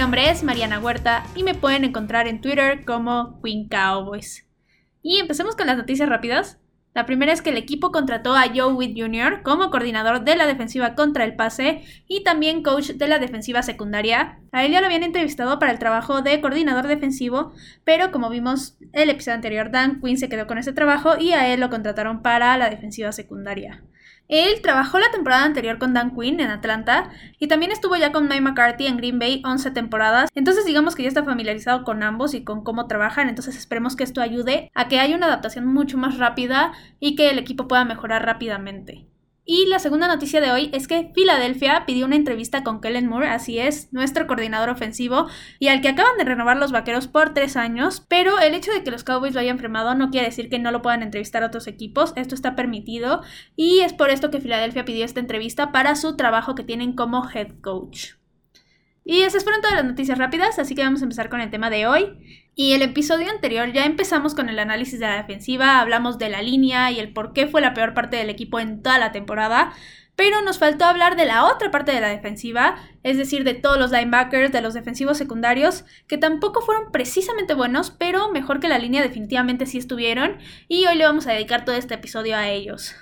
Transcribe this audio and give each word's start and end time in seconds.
nombre 0.00 0.30
es 0.30 0.42
Mariana 0.42 0.78
Huerta 0.78 1.24
y 1.34 1.42
me 1.42 1.54
pueden 1.54 1.84
encontrar 1.84 2.26
en 2.26 2.40
Twitter 2.40 2.86
como 2.86 3.38
Queen 3.42 3.68
Cowboys. 3.68 4.48
Y 5.02 5.18
empecemos 5.18 5.56
con 5.56 5.66
las 5.66 5.76
noticias 5.76 6.08
rápidas. 6.08 6.58
La 6.94 7.04
primera 7.04 7.34
es 7.34 7.42
que 7.42 7.50
el 7.50 7.58
equipo 7.58 7.92
contrató 7.92 8.34
a 8.34 8.46
Joe 8.48 8.72
Witt 8.72 8.98
Jr. 8.98 9.42
como 9.42 9.68
coordinador 9.68 10.24
de 10.24 10.36
la 10.36 10.46
defensiva 10.46 10.94
contra 10.94 11.24
el 11.24 11.36
pase 11.36 11.82
y 12.08 12.24
también 12.24 12.62
coach 12.62 12.92
de 12.92 13.08
la 13.08 13.18
defensiva 13.18 13.62
secundaria. 13.62 14.38
A 14.52 14.64
él 14.64 14.72
ya 14.72 14.80
lo 14.80 14.86
habían 14.86 15.02
entrevistado 15.02 15.58
para 15.58 15.70
el 15.70 15.78
trabajo 15.78 16.22
de 16.22 16.40
coordinador 16.40 16.86
defensivo, 16.86 17.52
pero 17.84 18.10
como 18.10 18.30
vimos 18.30 18.78
el 18.94 19.10
episodio 19.10 19.34
anterior, 19.34 19.70
Dan 19.70 20.00
Quinn 20.00 20.16
se 20.16 20.30
quedó 20.30 20.46
con 20.46 20.56
ese 20.56 20.72
trabajo 20.72 21.18
y 21.18 21.32
a 21.32 21.52
él 21.52 21.60
lo 21.60 21.68
contrataron 21.68 22.22
para 22.22 22.56
la 22.56 22.70
defensiva 22.70 23.12
secundaria. 23.12 23.84
Él 24.30 24.62
trabajó 24.62 25.00
la 25.00 25.10
temporada 25.10 25.44
anterior 25.44 25.78
con 25.78 25.92
Dan 25.92 26.14
Quinn 26.14 26.38
en 26.38 26.50
Atlanta 26.50 27.10
y 27.40 27.48
también 27.48 27.72
estuvo 27.72 27.96
ya 27.96 28.12
con 28.12 28.28
Mike 28.28 28.42
McCarthy 28.42 28.86
en 28.86 28.96
Green 28.96 29.18
Bay 29.18 29.42
11 29.44 29.72
temporadas. 29.72 30.30
Entonces 30.36 30.64
digamos 30.64 30.94
que 30.94 31.02
ya 31.02 31.08
está 31.08 31.24
familiarizado 31.24 31.82
con 31.82 32.04
ambos 32.04 32.34
y 32.34 32.44
con 32.44 32.62
cómo 32.62 32.86
trabajan. 32.86 33.28
Entonces 33.28 33.56
esperemos 33.56 33.96
que 33.96 34.04
esto 34.04 34.22
ayude 34.22 34.70
a 34.72 34.86
que 34.86 35.00
haya 35.00 35.16
una 35.16 35.26
adaptación 35.26 35.66
mucho 35.66 35.98
más 35.98 36.16
rápida 36.18 36.72
y 37.00 37.16
que 37.16 37.28
el 37.30 37.40
equipo 37.40 37.66
pueda 37.66 37.84
mejorar 37.84 38.24
rápidamente. 38.24 39.09
Y 39.52 39.66
la 39.66 39.80
segunda 39.80 40.06
noticia 40.06 40.40
de 40.40 40.52
hoy 40.52 40.70
es 40.72 40.86
que 40.86 41.10
Filadelfia 41.12 41.84
pidió 41.84 42.06
una 42.06 42.14
entrevista 42.14 42.62
con 42.62 42.80
Kellen 42.80 43.08
Moore, 43.08 43.30
así 43.30 43.58
es, 43.58 43.92
nuestro 43.92 44.28
coordinador 44.28 44.68
ofensivo, 44.68 45.26
y 45.58 45.66
al 45.66 45.80
que 45.80 45.88
acaban 45.88 46.16
de 46.18 46.24
renovar 46.24 46.56
los 46.56 46.70
vaqueros 46.70 47.08
por 47.08 47.34
tres 47.34 47.56
años, 47.56 48.06
pero 48.08 48.38
el 48.38 48.54
hecho 48.54 48.70
de 48.70 48.84
que 48.84 48.92
los 48.92 49.02
Cowboys 49.02 49.34
lo 49.34 49.40
hayan 49.40 49.58
firmado 49.58 49.96
no 49.96 50.10
quiere 50.10 50.28
decir 50.28 50.50
que 50.50 50.60
no 50.60 50.70
lo 50.70 50.82
puedan 50.82 51.02
entrevistar 51.02 51.42
a 51.42 51.46
otros 51.46 51.66
equipos, 51.66 52.12
esto 52.14 52.36
está 52.36 52.54
permitido, 52.54 53.22
y 53.56 53.80
es 53.80 53.92
por 53.92 54.10
esto 54.10 54.30
que 54.30 54.40
Filadelfia 54.40 54.84
pidió 54.84 55.04
esta 55.04 55.18
entrevista 55.18 55.72
para 55.72 55.96
su 55.96 56.14
trabajo 56.14 56.54
que 56.54 56.62
tienen 56.62 56.92
como 56.92 57.28
head 57.28 57.60
coach. 57.60 58.10
Y 59.04 59.22
esas 59.22 59.42
fueron 59.42 59.62
todas 59.62 59.78
las 59.78 59.84
noticias 59.84 60.16
rápidas, 60.16 60.60
así 60.60 60.76
que 60.76 60.84
vamos 60.84 61.00
a 61.00 61.06
empezar 61.06 61.28
con 61.28 61.40
el 61.40 61.50
tema 61.50 61.70
de 61.70 61.88
hoy. 61.88 62.39
Y 62.54 62.72
el 62.72 62.82
episodio 62.82 63.30
anterior 63.30 63.72
ya 63.72 63.86
empezamos 63.86 64.34
con 64.34 64.48
el 64.48 64.58
análisis 64.58 64.98
de 64.98 65.06
la 65.06 65.16
defensiva, 65.16 65.80
hablamos 65.80 66.18
de 66.18 66.28
la 66.28 66.42
línea 66.42 66.90
y 66.90 66.98
el 66.98 67.12
por 67.12 67.32
qué 67.32 67.46
fue 67.46 67.60
la 67.60 67.74
peor 67.74 67.94
parte 67.94 68.16
del 68.16 68.28
equipo 68.28 68.60
en 68.60 68.82
toda 68.82 68.98
la 68.98 69.12
temporada, 69.12 69.72
pero 70.16 70.42
nos 70.42 70.58
faltó 70.58 70.84
hablar 70.84 71.16
de 71.16 71.24
la 71.24 71.46
otra 71.46 71.70
parte 71.70 71.92
de 71.92 72.00
la 72.00 72.08
defensiva, 72.08 72.76
es 73.02 73.16
decir, 73.16 73.44
de 73.44 73.54
todos 73.54 73.78
los 73.78 73.90
linebackers, 73.90 74.52
de 74.52 74.60
los 74.60 74.74
defensivos 74.74 75.16
secundarios, 75.16 75.86
que 76.08 76.18
tampoco 76.18 76.60
fueron 76.60 76.92
precisamente 76.92 77.54
buenos, 77.54 77.90
pero 77.90 78.30
mejor 78.30 78.60
que 78.60 78.68
la 78.68 78.78
línea 78.78 79.00
definitivamente 79.00 79.64
sí 79.64 79.78
estuvieron, 79.78 80.36
y 80.68 80.84
hoy 80.84 80.96
le 80.96 81.06
vamos 81.06 81.26
a 81.26 81.32
dedicar 81.32 81.64
todo 81.64 81.76
este 81.76 81.94
episodio 81.94 82.36
a 82.36 82.50
ellos. 82.50 82.94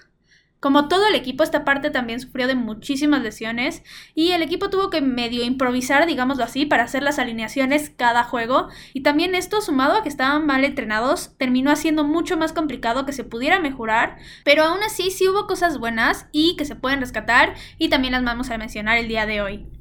Como 0.60 0.88
todo 0.88 1.06
el 1.06 1.14
equipo, 1.14 1.44
esta 1.44 1.64
parte 1.64 1.90
también 1.90 2.18
sufrió 2.18 2.48
de 2.48 2.56
muchísimas 2.56 3.22
lesiones 3.22 3.84
y 4.14 4.32
el 4.32 4.42
equipo 4.42 4.70
tuvo 4.70 4.90
que 4.90 5.00
medio 5.00 5.44
improvisar, 5.44 6.04
digámoslo 6.04 6.42
así, 6.42 6.66
para 6.66 6.82
hacer 6.82 7.04
las 7.04 7.20
alineaciones 7.20 7.90
cada 7.96 8.24
juego. 8.24 8.68
Y 8.92 9.02
también 9.02 9.36
esto, 9.36 9.60
sumado 9.60 9.94
a 9.94 10.02
que 10.02 10.08
estaban 10.08 10.46
mal 10.46 10.64
entrenados, 10.64 11.36
terminó 11.38 11.70
haciendo 11.70 12.02
mucho 12.02 12.36
más 12.36 12.52
complicado 12.52 13.06
que 13.06 13.12
se 13.12 13.22
pudiera 13.22 13.60
mejorar. 13.60 14.16
Pero 14.44 14.64
aún 14.64 14.82
así 14.82 15.12
sí 15.12 15.28
hubo 15.28 15.46
cosas 15.46 15.78
buenas 15.78 16.26
y 16.32 16.56
que 16.56 16.64
se 16.64 16.74
pueden 16.74 17.00
rescatar 17.00 17.54
y 17.78 17.88
también 17.88 18.12
las 18.12 18.24
vamos 18.24 18.50
a 18.50 18.58
mencionar 18.58 18.98
el 18.98 19.06
día 19.06 19.26
de 19.26 19.40
hoy. 19.40 19.77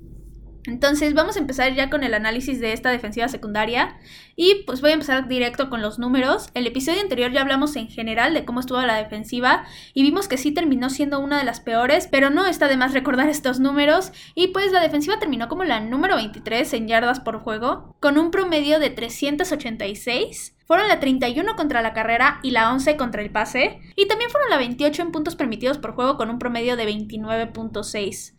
Entonces 0.68 1.14
vamos 1.14 1.38
a 1.38 1.40
empezar 1.40 1.74
ya 1.74 1.90
con 1.90 2.04
el 2.04 2.14
análisis 2.14 2.60
de 2.60 2.74
esta 2.74 2.92
defensiva 2.92 3.30
secundaria 3.30 3.98
y 4.36 4.64
pues 4.66 4.82
voy 4.82 4.92
a 4.92 4.96
empezar 4.96 5.30
directo 5.30 5.70
con 5.70 5.82
los 5.82 5.98
números. 5.98 6.50
El 6.54 6.68
episodio 6.68 7.00
anterior 7.02 7.32
ya 7.32 7.40
hablamos 7.40 7.78
en 7.78 7.88
general 7.88 8.34
de 8.34 8.44
cómo 8.44 8.60
estuvo 8.60 8.82
la 8.82 8.98
defensiva 8.98 9.64
y 9.94 10.04
vimos 10.04 10.28
que 10.28 10.38
sí 10.38 10.52
terminó 10.52 10.90
siendo 10.90 11.20
una 11.22 11.38
de 11.38 11.46
las 11.46 11.62
peores, 11.62 12.10
pero 12.12 12.30
no 12.30 12.46
está 12.46 12.68
de 12.68 12.76
más 12.76 12.94
recordar 12.94 13.30
estos 13.30 13.62
números 13.62 14.12
y 14.36 14.48
pues 14.48 14.74
la 14.74 14.82
defensiva 14.82 15.20
terminó 15.20 15.48
como 15.48 15.64
la 15.64 15.80
número 15.80 16.18
23 16.18 16.74
en 16.74 16.88
yardas 16.90 17.22
por 17.22 17.40
juego 17.40 17.96
con 18.02 18.18
un 18.18 18.30
promedio 18.30 18.80
de 18.80 18.90
386 18.90 20.54
fueron 20.66 20.90
la 20.90 21.00
31 21.00 21.56
contra 21.56 21.82
la 21.82 21.94
carrera 21.94 22.42
y 22.44 22.52
la 22.52 22.74
11 22.74 22.98
contra 22.98 23.22
el 23.22 23.32
pase, 23.32 23.80
y 23.96 24.06
también 24.08 24.30
fueron 24.30 24.50
la 24.50 24.58
28 24.58 25.02
en 25.02 25.12
puntos 25.14 25.38
permitidos 25.38 25.78
por 25.78 25.94
juego 25.94 26.18
con 26.18 26.30
un 26.30 26.40
promedio 26.40 26.76
de 26.76 26.86
29.6. 26.86 28.34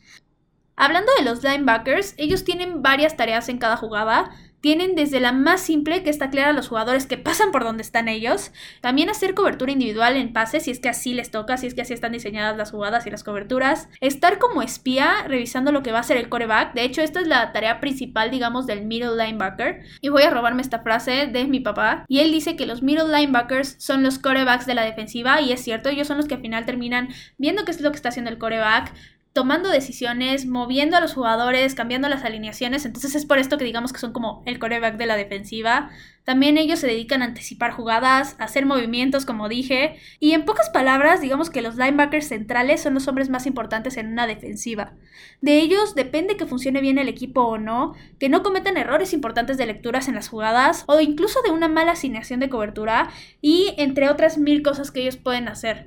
Hablando 0.81 1.11
de 1.19 1.25
los 1.25 1.43
linebackers, 1.43 2.15
ellos 2.19 2.45
tienen 2.45 2.83
varias 2.83 3.17
tareas 3.17 3.49
en 3.49 3.59
cada 3.59 3.77
jugada. 3.77 4.31
Tienen 4.61 4.95
desde 4.95 5.19
la 5.19 5.33
más 5.33 5.61
simple, 5.61 6.05
que 6.05 6.11
está 6.11 6.31
clara 6.31 6.51
a 6.51 6.53
los 6.53 6.69
jugadores 6.69 7.07
que 7.07 7.19
pasan 7.19 7.51
por 7.51 7.65
donde 7.65 7.83
están 7.83 8.09
ellos, 8.09 8.53
también 8.81 9.09
hacer 9.09 9.35
cobertura 9.35 9.73
individual 9.73 10.17
en 10.17 10.33
pases, 10.33 10.65
si 10.65 10.73
es 10.73 10.81
que 10.81 10.89
así 10.89 11.15
les 11.15 11.31
toca, 11.31 11.57
si 11.57 11.69
es 11.69 11.75
que 11.75 11.83
así 11.83 11.95
están 11.95 12.13
diseñadas 12.13 12.57
las 12.57 12.73
jugadas 12.73 13.07
y 13.07 13.11
las 13.11 13.23
coberturas, 13.23 13.89
estar 14.01 14.39
como 14.39 14.63
espía 14.63 15.25
revisando 15.29 15.71
lo 15.71 15.85
que 15.85 15.93
va 15.93 16.01
a 16.01 16.05
ser 16.05 16.17
el 16.17 16.29
coreback, 16.29 16.75
de 16.75 16.83
hecho 16.83 17.03
esta 17.03 17.21
es 17.21 17.29
la 17.29 17.53
tarea 17.53 17.79
principal, 17.79 18.33
digamos, 18.33 18.67
del 18.67 18.85
middle 18.85 19.17
linebacker, 19.17 19.83
y 20.01 20.09
voy 20.09 20.25
a 20.25 20.31
robarme 20.31 20.63
esta 20.63 20.81
frase 20.81 21.29
de 21.29 21.45
mi 21.45 21.61
papá, 21.61 22.05
y 22.09 22.19
él 22.19 22.33
dice 22.33 22.57
que 22.57 22.67
los 22.67 22.83
middle 22.83 23.17
linebackers 23.17 23.77
son 23.79 24.03
los 24.03 24.19
corebacks 24.19 24.67
de 24.67 24.75
la 24.75 24.83
defensiva, 24.83 25.41
y 25.41 25.53
es 25.53 25.63
cierto, 25.63 25.89
ellos 25.89 26.09
son 26.09 26.17
los 26.17 26.27
que 26.27 26.35
al 26.35 26.41
final 26.41 26.67
terminan 26.67 27.11
viendo 27.37 27.65
qué 27.65 27.71
es 27.71 27.81
lo 27.81 27.93
que 27.93 27.97
está 27.97 28.09
haciendo 28.09 28.31
el 28.33 28.39
coreback, 28.39 28.93
tomando 29.39 29.69
decisiones, 29.69 30.47
moviendo 30.47 30.97
a 30.97 31.01
los 31.01 31.15
jugadores, 31.15 31.77
cambiando 31.77 32.09
las 32.09 32.25
alineaciones. 32.25 32.85
Entonces 32.85 33.15
es 33.15 33.25
por 33.25 33.39
esto 33.39 33.57
que 33.57 33.65
digamos 33.65 33.93
que 33.93 34.01
son 34.01 34.13
como 34.13 34.43
el 34.47 34.59
coreback 34.59 34.97
de 34.97 35.07
la 35.07 35.15
defensiva. 35.15 35.91
También 36.25 36.59
ellos 36.59 36.81
se 36.81 36.89
dedican 36.89 37.23
a 37.23 37.27
anticipar 37.27 37.71
jugadas, 37.71 38.35
a 38.41 38.45
hacer 38.47 38.67
movimientos, 38.67 39.25
como 39.25 39.49
dije. 39.49 39.95
Y 40.19 40.33
en 40.33 40.45
pocas 40.45 40.71
palabras, 40.71 41.21
digamos 41.21 41.51
que 41.51 41.63
los 41.63 41.77
linebackers 41.77 42.27
centrales 42.27 42.83
son 42.83 42.95
los 42.95 43.07
hombres 43.07 43.31
más 43.31 43.47
importantes 43.47 43.97
en 43.97 44.09
una 44.09 44.27
defensiva. 44.27 44.95
De 45.41 45.61
ellos 45.61 45.95
depende 45.95 46.37
que 46.37 46.47
funcione 46.47 46.81
bien 46.81 46.99
el 46.99 47.09
equipo 47.09 47.43
o 47.43 47.59
no, 47.59 47.95
que 48.19 48.29
no 48.29 48.43
cometan 48.43 48.77
errores 48.77 49.13
importantes 49.13 49.57
de 49.57 49.67
lecturas 49.67 50.09
en 50.09 50.17
las 50.17 50.29
jugadas 50.29 50.83
o 50.89 50.99
incluso 50.99 51.43
de 51.43 51.53
una 51.53 51.69
mala 51.69 51.93
asignación 51.93 52.41
de 52.41 52.49
cobertura 52.49 53.11
y 53.41 53.73
entre 53.79 54.11
otras 54.11 54.37
mil 54.37 54.63
cosas 54.63 54.91
que 54.91 55.03
ellos 55.03 55.17
pueden 55.17 55.47
hacer. 55.47 55.87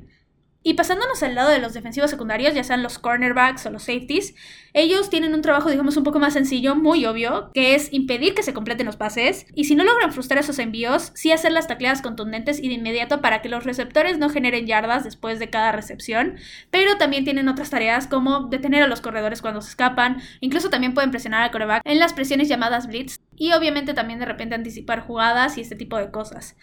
Y 0.64 0.76
pasándonos 0.76 1.24
al 1.24 1.34
lado 1.34 1.50
de 1.50 1.58
los 1.58 1.74
defensivos 1.74 2.12
secundarios, 2.12 2.54
ya 2.54 2.64
sean 2.64 2.84
los 2.84 3.00
cornerbacks 3.00 3.66
o 3.66 3.72
los 3.72 3.84
safeties, 3.84 4.36
ellos 4.74 5.10
tienen 5.10 5.34
un 5.34 5.42
trabajo, 5.42 5.70
digamos, 5.70 5.98
un 5.98 6.04
poco 6.04 6.20
más 6.20 6.34
sencillo, 6.34 6.76
muy 6.76 7.06
obvio, 7.06 7.52
que 7.54 7.76
es 7.76 7.92
impedir 7.92 8.36
que 8.36 8.44
se 8.44 8.54
completen 8.54 8.86
los 8.86 8.96
pases. 8.96 9.46
Y 9.54 9.66
si 9.66 9.76
no 9.76 9.84
logran 9.84 10.14
frustrar 10.14 10.40
esos 10.40 10.60
envíos, 10.60 11.12
sí 11.16 11.32
hacer 11.32 11.52
las 11.52 11.68
tacleadas 11.68 12.02
contundentes 12.02 12.60
y 12.60 12.68
de 12.68 12.76
inmediato 12.76 13.22
para 13.22 13.42
que 13.42 13.50
los 13.50 13.64
receptores 13.64 14.18
no 14.18 14.30
generen 14.30 14.68
yardas 14.68 15.04
después 15.04 15.40
de 15.40 15.50
cada 15.50 15.72
recepción. 15.72 16.38
Pero 16.70 16.98
también 16.98 17.26
tienen 17.26 17.50
otras 17.50 17.70
tareas 17.70 18.08
como 18.08 18.48
detener 18.48 18.84
a 18.84 18.88
los 18.88 19.02
corredores 19.02 19.42
cuando 19.42 19.62
se 19.62 19.70
escapan. 19.70 20.22
Incluso 20.40 20.70
también 20.70 20.94
pueden 20.94 21.12
presionar 21.12 21.42
al 21.42 21.52
coreback 21.52 21.82
en 21.84 22.00
las 22.00 22.14
presiones 22.14 22.48
llamadas 22.48 22.88
blitz. 22.88 23.18
Y 23.36 23.54
obviamente 23.54 23.94
también 23.94 24.20
de 24.20 24.26
repente 24.26 24.56
anticipar 24.56 25.02
jugadas 25.02 25.58
y 25.58 25.62
este 25.62 25.76
tipo 25.76 25.98
de 25.98 26.12
cosas. 26.12 26.56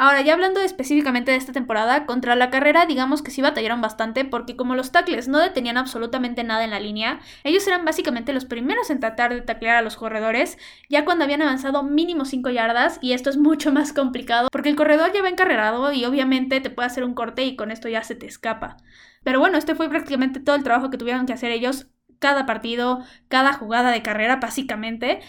Ahora, 0.00 0.20
ya 0.22 0.34
hablando 0.34 0.60
específicamente 0.60 1.32
de 1.32 1.36
esta 1.36 1.52
temporada, 1.52 2.06
contra 2.06 2.36
la 2.36 2.50
carrera, 2.50 2.86
digamos 2.86 3.20
que 3.20 3.32
sí 3.32 3.42
batallaron 3.42 3.80
bastante 3.80 4.24
porque 4.24 4.54
como 4.54 4.76
los 4.76 4.92
tackles 4.92 5.26
no 5.26 5.40
detenían 5.40 5.76
absolutamente 5.76 6.44
nada 6.44 6.62
en 6.62 6.70
la 6.70 6.78
línea, 6.78 7.18
ellos 7.42 7.66
eran 7.66 7.84
básicamente 7.84 8.32
los 8.32 8.44
primeros 8.44 8.90
en 8.90 9.00
tratar 9.00 9.34
de 9.34 9.42
taclear 9.42 9.74
a 9.76 9.82
los 9.82 9.96
corredores, 9.96 10.56
ya 10.88 11.04
cuando 11.04 11.24
habían 11.24 11.42
avanzado 11.42 11.82
mínimo 11.82 12.26
5 12.26 12.48
yardas, 12.50 13.00
y 13.02 13.12
esto 13.12 13.28
es 13.28 13.38
mucho 13.38 13.72
más 13.74 13.92
complicado 13.92 14.48
porque 14.52 14.68
el 14.68 14.76
corredor 14.76 15.12
ya 15.12 15.20
va 15.20 15.30
encarrerado 15.30 15.90
y 15.90 16.04
obviamente 16.04 16.60
te 16.60 16.70
puede 16.70 16.86
hacer 16.86 17.02
un 17.02 17.14
corte 17.14 17.44
y 17.44 17.56
con 17.56 17.72
esto 17.72 17.88
ya 17.88 18.04
se 18.04 18.14
te 18.14 18.26
escapa. 18.26 18.76
Pero 19.24 19.40
bueno, 19.40 19.58
este 19.58 19.74
fue 19.74 19.88
prácticamente 19.88 20.38
todo 20.38 20.54
el 20.54 20.62
trabajo 20.62 20.90
que 20.90 20.98
tuvieron 20.98 21.26
que 21.26 21.32
hacer 21.32 21.50
ellos 21.50 21.88
cada 22.20 22.46
partido, 22.46 23.04
cada 23.28 23.52
jugada 23.52 23.90
de 23.90 24.02
carrera 24.02 24.36
básicamente. 24.36 25.20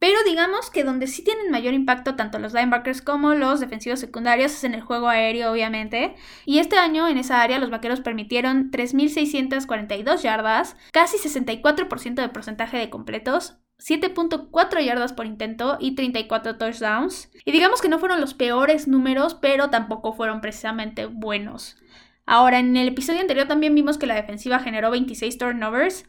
Pero 0.00 0.16
digamos 0.24 0.70
que 0.70 0.82
donde 0.82 1.06
sí 1.06 1.22
tienen 1.22 1.50
mayor 1.50 1.74
impacto 1.74 2.16
tanto 2.16 2.38
los 2.38 2.54
linebackers 2.54 3.02
como 3.02 3.34
los 3.34 3.60
defensivos 3.60 4.00
secundarios 4.00 4.50
es 4.52 4.64
en 4.64 4.72
el 4.72 4.80
juego 4.80 5.08
aéreo, 5.08 5.52
obviamente. 5.52 6.14
Y 6.46 6.58
este 6.58 6.78
año 6.78 7.06
en 7.06 7.18
esa 7.18 7.42
área 7.42 7.58
los 7.58 7.68
vaqueros 7.68 8.00
permitieron 8.00 8.70
3.642 8.70 10.22
yardas, 10.22 10.74
casi 10.90 11.18
64% 11.18 12.14
de 12.14 12.28
porcentaje 12.30 12.78
de 12.78 12.88
completos, 12.88 13.58
7.4 13.78 14.82
yardas 14.82 15.12
por 15.12 15.26
intento 15.26 15.76
y 15.78 15.94
34 15.94 16.56
touchdowns. 16.56 17.30
Y 17.44 17.52
digamos 17.52 17.82
que 17.82 17.90
no 17.90 17.98
fueron 17.98 18.22
los 18.22 18.32
peores 18.32 18.88
números, 18.88 19.34
pero 19.34 19.68
tampoco 19.68 20.14
fueron 20.14 20.40
precisamente 20.40 21.04
buenos. 21.04 21.76
Ahora, 22.24 22.58
en 22.58 22.74
el 22.76 22.88
episodio 22.88 23.20
anterior 23.20 23.48
también 23.48 23.74
vimos 23.74 23.98
que 23.98 24.06
la 24.06 24.14
defensiva 24.14 24.60
generó 24.60 24.90
26 24.90 25.36
turnovers, 25.36 26.06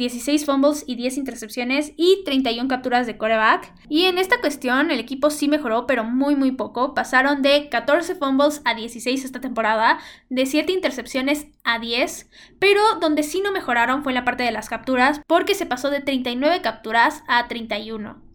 16 0.00 0.46
fumbles 0.46 0.82
y 0.86 0.94
10 0.94 1.18
intercepciones 1.18 1.92
y 1.94 2.22
31 2.24 2.68
capturas 2.68 3.06
de 3.06 3.18
coreback. 3.18 3.74
Y 3.90 4.06
en 4.06 4.16
esta 4.16 4.40
cuestión 4.40 4.90
el 4.90 4.98
equipo 4.98 5.28
sí 5.28 5.46
mejoró, 5.46 5.86
pero 5.86 6.04
muy 6.04 6.36
muy 6.36 6.52
poco. 6.52 6.94
Pasaron 6.94 7.42
de 7.42 7.68
14 7.68 8.14
fumbles 8.14 8.62
a 8.64 8.74
16 8.74 9.26
esta 9.26 9.42
temporada, 9.42 9.98
de 10.30 10.46
7 10.46 10.72
intercepciones 10.72 11.48
a 11.64 11.78
10, 11.78 12.30
pero 12.58 12.80
donde 12.98 13.22
sí 13.22 13.42
no 13.42 13.52
mejoraron 13.52 14.02
fue 14.02 14.12
en 14.12 14.16
la 14.16 14.24
parte 14.24 14.42
de 14.42 14.52
las 14.52 14.70
capturas, 14.70 15.20
porque 15.26 15.54
se 15.54 15.66
pasó 15.66 15.90
de 15.90 16.00
39 16.00 16.62
capturas 16.62 17.22
a 17.28 17.46
31. 17.46 18.29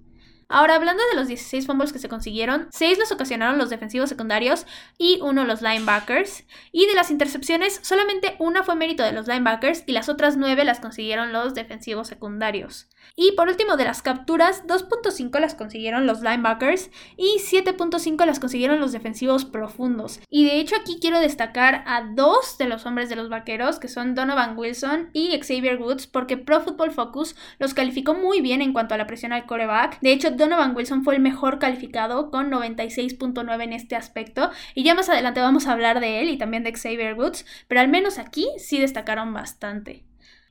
Ahora, 0.47 0.75
hablando 0.75 1.01
de 1.11 1.17
los 1.17 1.27
16 1.27 1.65
fumbles 1.65 1.91
que 1.91 1.99
se 1.99 2.09
consiguieron, 2.09 2.67
6 2.71 2.99
los 2.99 3.11
ocasionaron 3.11 3.57
los 3.57 3.69
defensivos 3.69 4.09
secundarios 4.09 4.65
y 4.97 5.19
uno 5.21 5.43
los 5.43 5.61
linebackers. 5.61 6.43
Y 6.71 6.85
de 6.85 6.93
las 6.93 7.09
intercepciones, 7.09 7.79
solamente 7.81 8.35
una 8.39 8.63
fue 8.63 8.75
mérito 8.75 9.03
de 9.03 9.11
los 9.11 9.27
linebackers 9.27 9.83
y 9.87 9.91
las 9.91 10.09
otras 10.09 10.37
9 10.37 10.63
las 10.65 10.79
consiguieron 10.79 11.33
los 11.33 11.55
defensivos 11.55 12.07
secundarios. 12.07 12.87
Y 13.15 13.31
por 13.33 13.47
último, 13.47 13.77
de 13.77 13.85
las 13.85 14.01
capturas, 14.01 14.63
2.5 14.67 15.39
las 15.39 15.55
consiguieron 15.55 16.05
los 16.05 16.21
linebackers 16.21 16.89
y 17.17 17.37
7.5 17.39 18.25
las 18.25 18.39
consiguieron 18.39 18.79
los 18.79 18.91
defensivos 18.91 19.45
profundos. 19.45 20.19
Y 20.29 20.45
de 20.45 20.59
hecho 20.59 20.75
aquí 20.75 20.97
quiero 20.99 21.19
destacar 21.19 21.83
a 21.87 22.01
dos 22.01 22.57
de 22.57 22.65
los 22.65 22.85
hombres 22.85 23.09
de 23.09 23.15
los 23.15 23.29
vaqueros, 23.29 23.79
que 23.79 23.87
son 23.87 24.15
Donovan 24.15 24.57
Wilson 24.57 25.09
y 25.13 25.37
Xavier 25.39 25.81
Woods, 25.81 26.07
porque 26.07 26.37
Pro 26.37 26.61
Football 26.61 26.91
Focus 26.91 27.35
los 27.59 27.73
calificó 27.73 28.13
muy 28.13 28.41
bien 28.41 28.61
en 28.61 28.73
cuanto 28.73 28.95
a 28.95 28.97
la 28.97 29.07
presión 29.07 29.33
al 29.33 29.45
coreback. 29.45 29.99
De 30.01 30.11
hecho, 30.11 30.31
Donovan 30.37 30.75
Wilson 30.75 31.03
fue 31.03 31.15
el 31.15 31.21
mejor 31.21 31.59
calificado 31.59 32.31
con 32.31 32.51
96.9 32.51 33.63
en 33.63 33.73
este 33.73 33.95
aspecto. 33.95 34.51
Y 34.73 34.83
ya 34.83 34.95
más 34.95 35.09
adelante 35.09 35.41
vamos 35.41 35.67
a 35.67 35.71
hablar 35.71 35.99
de 35.99 36.21
él 36.21 36.29
y 36.29 36.37
también 36.37 36.63
de 36.63 36.73
Xavier 36.73 37.15
Woods, 37.15 37.45
pero 37.67 37.81
al 37.81 37.87
menos 37.87 38.19
aquí 38.19 38.47
sí 38.57 38.79
destacaron 38.79 39.33
bastante. 39.33 40.05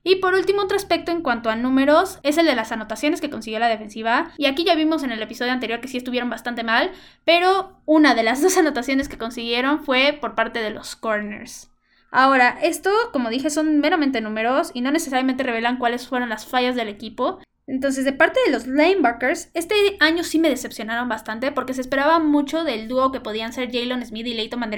Y 0.07 0.17
por 0.17 0.35
último, 0.35 0.63
otro 0.63 0.77
aspecto 0.77 1.11
en 1.13 1.23
cuanto 1.23 1.49
a 1.49 1.57
números 1.57 2.21
es 2.23 2.37
el 2.37 2.45
de 2.45 2.55
las 2.55 2.73
anotaciones 2.73 3.23
que 3.23 3.31
consiguió 3.31 3.59
la 3.59 3.69
defensiva. 3.69 4.33
Y 4.37 4.45
aquí 4.45 4.63
ya 4.65 4.75
vimos 4.75 5.03
en 5.03 5.13
el 5.13 5.23
episodio 5.23 5.53
anterior 5.53 5.81
que 5.81 5.89
sí 5.89 5.97
estuvieron 5.97 6.29
bastante 6.29 6.63
mal, 6.63 6.93
pero 7.25 7.81
una 7.87 8.15
de 8.15 8.23
las 8.23 8.43
dos 8.43 8.57
anotaciones 8.59 9.09
que 9.09 9.19
consiguieron 9.19 9.83
fue 9.83 10.17
por 10.21 10.35
parte 10.35 10.61
de 10.61 10.71
los 10.71 10.95
corners. 10.95 11.71
Ahora, 12.11 12.59
esto, 12.63 12.91
como 13.13 13.31
dije, 13.31 13.51
son 13.51 13.81
meramente 13.81 14.21
números 14.21 14.71
y 14.73 14.83
no 14.83 14.93
necesariamente 14.93 15.43
revelan 15.43 15.79
cuáles 15.79 16.07
fueron 16.07 16.29
las 16.29 16.47
fallas 16.47 16.77
del 16.77 16.89
equipo. 16.89 17.41
Entonces, 17.67 18.05
de 18.05 18.13
parte 18.13 18.39
de 18.45 18.53
los 18.53 18.67
linebackers, 18.67 19.51
este 19.55 19.75
año 20.01 20.23
sí 20.23 20.39
me 20.39 20.51
decepcionaron 20.51 21.09
bastante 21.09 21.51
porque 21.51 21.73
se 21.73 21.81
esperaba 21.81 22.19
mucho 22.19 22.63
del 22.63 22.89
dúo 22.89 23.11
que 23.11 23.21
podían 23.21 23.55
ser 23.55 23.73
Jalen 23.73 24.05
Smith 24.05 24.27
y 24.27 24.35
Leighton 24.35 24.61
Van 24.61 24.75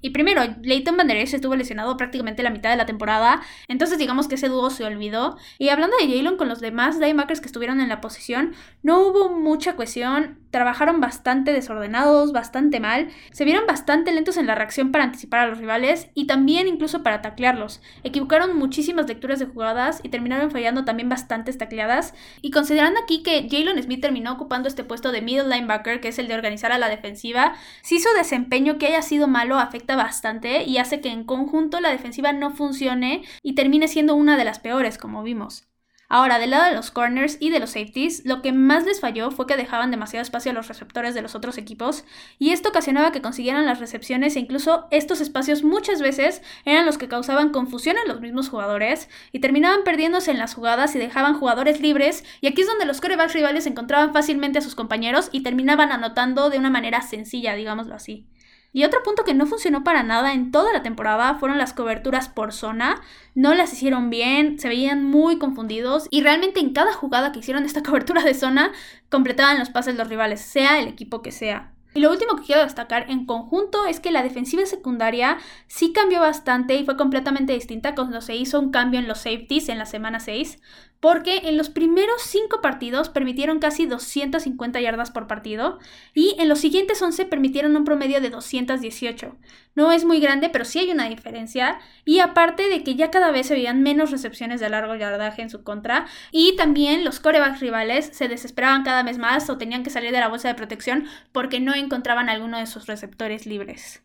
Y 0.00 0.10
primero, 0.10 0.42
Leighton 0.62 0.96
Van 0.96 1.10
estuvo 1.10 1.54
lesionado 1.54 1.96
prácticamente 1.96 2.42
la 2.42 2.50
mitad 2.50 2.70
de 2.70 2.76
la 2.76 2.86
temporada, 2.86 3.42
entonces 3.68 3.98
digamos 3.98 4.26
que 4.26 4.34
ese 4.34 4.48
dúo 4.48 4.70
se 4.70 4.84
olvidó. 4.84 5.36
Y 5.58 5.68
hablando 5.68 5.96
de 5.96 6.08
Jalen 6.08 6.36
con 6.36 6.48
los 6.48 6.60
demás 6.60 6.98
linebackers 6.98 7.40
que 7.40 7.46
estuvieron 7.46 7.80
en 7.80 7.88
la 7.88 8.00
posición, 8.00 8.54
no 8.82 9.00
hubo 9.06 9.28
mucha 9.30 9.76
cohesión, 9.76 10.40
trabajaron 10.54 11.00
bastante 11.00 11.52
desordenados, 11.52 12.30
bastante 12.30 12.78
mal, 12.78 13.08
se 13.32 13.44
vieron 13.44 13.66
bastante 13.66 14.12
lentos 14.12 14.36
en 14.36 14.46
la 14.46 14.54
reacción 14.54 14.92
para 14.92 15.02
anticipar 15.02 15.40
a 15.40 15.46
los 15.48 15.58
rivales 15.58 16.10
y 16.14 16.28
también 16.28 16.68
incluso 16.68 17.02
para 17.02 17.22
taclearlos. 17.22 17.82
Equivocaron 18.04 18.56
muchísimas 18.56 19.08
lecturas 19.08 19.40
de 19.40 19.46
jugadas 19.46 19.98
y 20.04 20.10
terminaron 20.10 20.52
fallando 20.52 20.84
también 20.84 21.08
bastantes 21.08 21.58
tacleadas. 21.58 22.14
Y 22.40 22.52
considerando 22.52 23.00
aquí 23.00 23.24
que 23.24 23.48
Jalen 23.50 23.82
Smith 23.82 24.00
terminó 24.00 24.32
ocupando 24.32 24.68
este 24.68 24.84
puesto 24.84 25.10
de 25.10 25.22
middle 25.22 25.48
linebacker, 25.48 26.00
que 26.00 26.06
es 26.06 26.20
el 26.20 26.28
de 26.28 26.34
organizar 26.34 26.70
a 26.70 26.78
la 26.78 26.88
defensiva, 26.88 27.56
si 27.82 27.98
su 27.98 28.08
desempeño 28.16 28.78
que 28.78 28.86
haya 28.86 29.02
sido 29.02 29.26
malo 29.26 29.58
afecta 29.58 29.96
bastante 29.96 30.62
y 30.62 30.78
hace 30.78 31.00
que 31.00 31.08
en 31.08 31.24
conjunto 31.24 31.80
la 31.80 31.90
defensiva 31.90 32.32
no 32.32 32.52
funcione 32.52 33.24
y 33.42 33.56
termine 33.56 33.88
siendo 33.88 34.14
una 34.14 34.36
de 34.36 34.44
las 34.44 34.60
peores, 34.60 34.98
como 34.98 35.24
vimos. 35.24 35.66
Ahora, 36.08 36.38
del 36.38 36.50
lado 36.50 36.64
de 36.64 36.74
los 36.74 36.90
corners 36.90 37.38
y 37.40 37.50
de 37.50 37.60
los 37.60 37.70
safeties, 37.70 38.24
lo 38.24 38.42
que 38.42 38.52
más 38.52 38.84
les 38.84 39.00
falló 39.00 39.30
fue 39.30 39.46
que 39.46 39.56
dejaban 39.56 39.90
demasiado 39.90 40.22
espacio 40.22 40.50
a 40.50 40.54
los 40.54 40.68
receptores 40.68 41.14
de 41.14 41.22
los 41.22 41.34
otros 41.34 41.56
equipos, 41.56 42.04
y 42.38 42.50
esto 42.50 42.68
ocasionaba 42.68 43.10
que 43.10 43.22
consiguieran 43.22 43.64
las 43.66 43.80
recepciones 43.80 44.36
e 44.36 44.40
incluso 44.40 44.86
estos 44.90 45.20
espacios 45.20 45.64
muchas 45.64 46.02
veces 46.02 46.42
eran 46.64 46.84
los 46.84 46.98
que 46.98 47.08
causaban 47.08 47.50
confusión 47.50 47.96
en 47.96 48.08
los 48.08 48.20
mismos 48.20 48.50
jugadores 48.50 49.08
y 49.32 49.40
terminaban 49.40 49.82
perdiéndose 49.82 50.30
en 50.30 50.38
las 50.38 50.54
jugadas 50.54 50.94
y 50.94 50.98
dejaban 50.98 51.38
jugadores 51.38 51.80
libres, 51.80 52.24
y 52.40 52.48
aquí 52.48 52.60
es 52.60 52.66
donde 52.66 52.84
los 52.84 53.00
corebacks 53.00 53.32
rivales 53.32 53.66
encontraban 53.66 54.12
fácilmente 54.12 54.58
a 54.58 54.62
sus 54.62 54.74
compañeros 54.74 55.30
y 55.32 55.42
terminaban 55.42 55.90
anotando 55.90 56.50
de 56.50 56.58
una 56.58 56.70
manera 56.70 57.00
sencilla, 57.00 57.54
digámoslo 57.54 57.94
así. 57.94 58.26
Y 58.74 58.82
otro 58.82 59.04
punto 59.04 59.22
que 59.22 59.34
no 59.34 59.46
funcionó 59.46 59.84
para 59.84 60.02
nada 60.02 60.32
en 60.32 60.50
toda 60.50 60.72
la 60.72 60.82
temporada 60.82 61.36
fueron 61.36 61.58
las 61.58 61.72
coberturas 61.72 62.28
por 62.28 62.52
zona. 62.52 63.00
No 63.36 63.54
las 63.54 63.72
hicieron 63.72 64.10
bien, 64.10 64.58
se 64.58 64.66
veían 64.66 65.04
muy 65.04 65.38
confundidos 65.38 66.08
y 66.10 66.22
realmente 66.22 66.58
en 66.58 66.72
cada 66.72 66.92
jugada 66.92 67.30
que 67.30 67.38
hicieron 67.38 67.64
esta 67.64 67.82
cobertura 67.84 68.24
de 68.24 68.34
zona 68.34 68.72
completaban 69.10 69.60
los 69.60 69.70
pases 69.70 69.94
los 69.94 70.08
rivales, 70.08 70.40
sea 70.40 70.80
el 70.80 70.88
equipo 70.88 71.22
que 71.22 71.30
sea. 71.30 71.70
Y 71.94 72.00
lo 72.00 72.10
último 72.10 72.34
que 72.34 72.42
quiero 72.42 72.64
destacar 72.64 73.08
en 73.08 73.26
conjunto 73.26 73.86
es 73.86 74.00
que 74.00 74.10
la 74.10 74.24
defensiva 74.24 74.66
secundaria 74.66 75.38
sí 75.68 75.92
cambió 75.92 76.18
bastante 76.18 76.74
y 76.74 76.84
fue 76.84 76.96
completamente 76.96 77.52
distinta 77.52 77.94
cuando 77.94 78.20
se 78.20 78.34
hizo 78.34 78.58
un 78.58 78.72
cambio 78.72 78.98
en 78.98 79.06
los 79.06 79.18
safeties 79.18 79.68
en 79.68 79.78
la 79.78 79.86
semana 79.86 80.18
6 80.18 80.58
porque 81.04 81.42
en 81.44 81.58
los 81.58 81.68
primeros 81.68 82.22
5 82.22 82.62
partidos 82.62 83.10
permitieron 83.10 83.58
casi 83.58 83.84
250 83.84 84.80
yardas 84.80 85.10
por 85.10 85.26
partido 85.26 85.78
y 86.14 86.34
en 86.38 86.48
los 86.48 86.60
siguientes 86.60 87.02
11 87.02 87.26
permitieron 87.26 87.76
un 87.76 87.84
promedio 87.84 88.22
de 88.22 88.30
218. 88.30 89.36
No 89.74 89.92
es 89.92 90.06
muy 90.06 90.18
grande, 90.18 90.48
pero 90.48 90.64
sí 90.64 90.78
hay 90.78 90.90
una 90.90 91.10
diferencia 91.10 91.78
y 92.06 92.20
aparte 92.20 92.70
de 92.70 92.82
que 92.82 92.94
ya 92.94 93.10
cada 93.10 93.32
vez 93.32 93.48
se 93.48 93.52
veían 93.52 93.82
menos 93.82 94.12
recepciones 94.12 94.60
de 94.60 94.70
largo 94.70 94.94
yardaje 94.94 95.42
en 95.42 95.50
su 95.50 95.62
contra 95.62 96.06
y 96.30 96.56
también 96.56 97.04
los 97.04 97.20
corebacks 97.20 97.60
rivales 97.60 98.08
se 98.14 98.28
desesperaban 98.28 98.82
cada 98.82 99.02
vez 99.02 99.18
más 99.18 99.50
o 99.50 99.58
tenían 99.58 99.82
que 99.82 99.90
salir 99.90 100.10
de 100.10 100.20
la 100.20 100.28
bolsa 100.28 100.48
de 100.48 100.54
protección 100.54 101.04
porque 101.32 101.60
no 101.60 101.74
encontraban 101.74 102.30
alguno 102.30 102.56
de 102.56 102.64
sus 102.64 102.86
receptores 102.86 103.44
libres. 103.44 104.02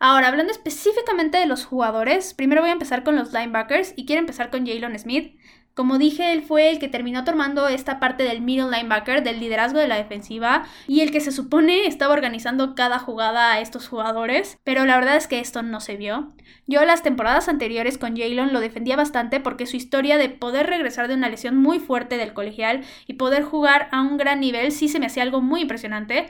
Ahora, 0.00 0.28
hablando 0.28 0.52
específicamente 0.52 1.38
de 1.38 1.46
los 1.46 1.64
jugadores, 1.64 2.32
primero 2.32 2.60
voy 2.60 2.70
a 2.70 2.74
empezar 2.74 3.02
con 3.02 3.16
los 3.16 3.32
linebackers 3.32 3.94
y 3.96 4.06
quiero 4.06 4.20
empezar 4.20 4.50
con 4.50 4.64
Jalen 4.64 4.96
Smith. 4.98 5.36
Como 5.78 5.96
dije, 5.96 6.32
él 6.32 6.42
fue 6.42 6.70
el 6.70 6.80
que 6.80 6.88
terminó 6.88 7.22
tomando 7.22 7.68
esta 7.68 8.00
parte 8.00 8.24
del 8.24 8.40
middle 8.40 8.76
linebacker, 8.76 9.22
del 9.22 9.38
liderazgo 9.38 9.78
de 9.78 9.86
la 9.86 9.94
defensiva, 9.94 10.64
y 10.88 11.02
el 11.02 11.12
que 11.12 11.20
se 11.20 11.30
supone 11.30 11.86
estaba 11.86 12.14
organizando 12.14 12.74
cada 12.74 12.98
jugada 12.98 13.52
a 13.52 13.60
estos 13.60 13.86
jugadores, 13.86 14.58
pero 14.64 14.84
la 14.86 14.96
verdad 14.96 15.14
es 15.14 15.28
que 15.28 15.38
esto 15.38 15.62
no 15.62 15.78
se 15.78 15.96
vio. 15.96 16.32
Yo 16.66 16.84
las 16.84 17.04
temporadas 17.04 17.48
anteriores 17.48 17.96
con 17.96 18.16
Jalen 18.16 18.52
lo 18.52 18.58
defendía 18.58 18.96
bastante 18.96 19.38
porque 19.38 19.66
su 19.66 19.76
historia 19.76 20.18
de 20.18 20.28
poder 20.28 20.66
regresar 20.66 21.06
de 21.06 21.14
una 21.14 21.28
lesión 21.28 21.56
muy 21.56 21.78
fuerte 21.78 22.16
del 22.16 22.32
colegial 22.32 22.82
y 23.06 23.12
poder 23.12 23.44
jugar 23.44 23.88
a 23.92 24.02
un 24.02 24.16
gran 24.16 24.40
nivel 24.40 24.72
sí 24.72 24.88
se 24.88 24.98
me 24.98 25.06
hacía 25.06 25.22
algo 25.22 25.42
muy 25.42 25.60
impresionante, 25.60 26.28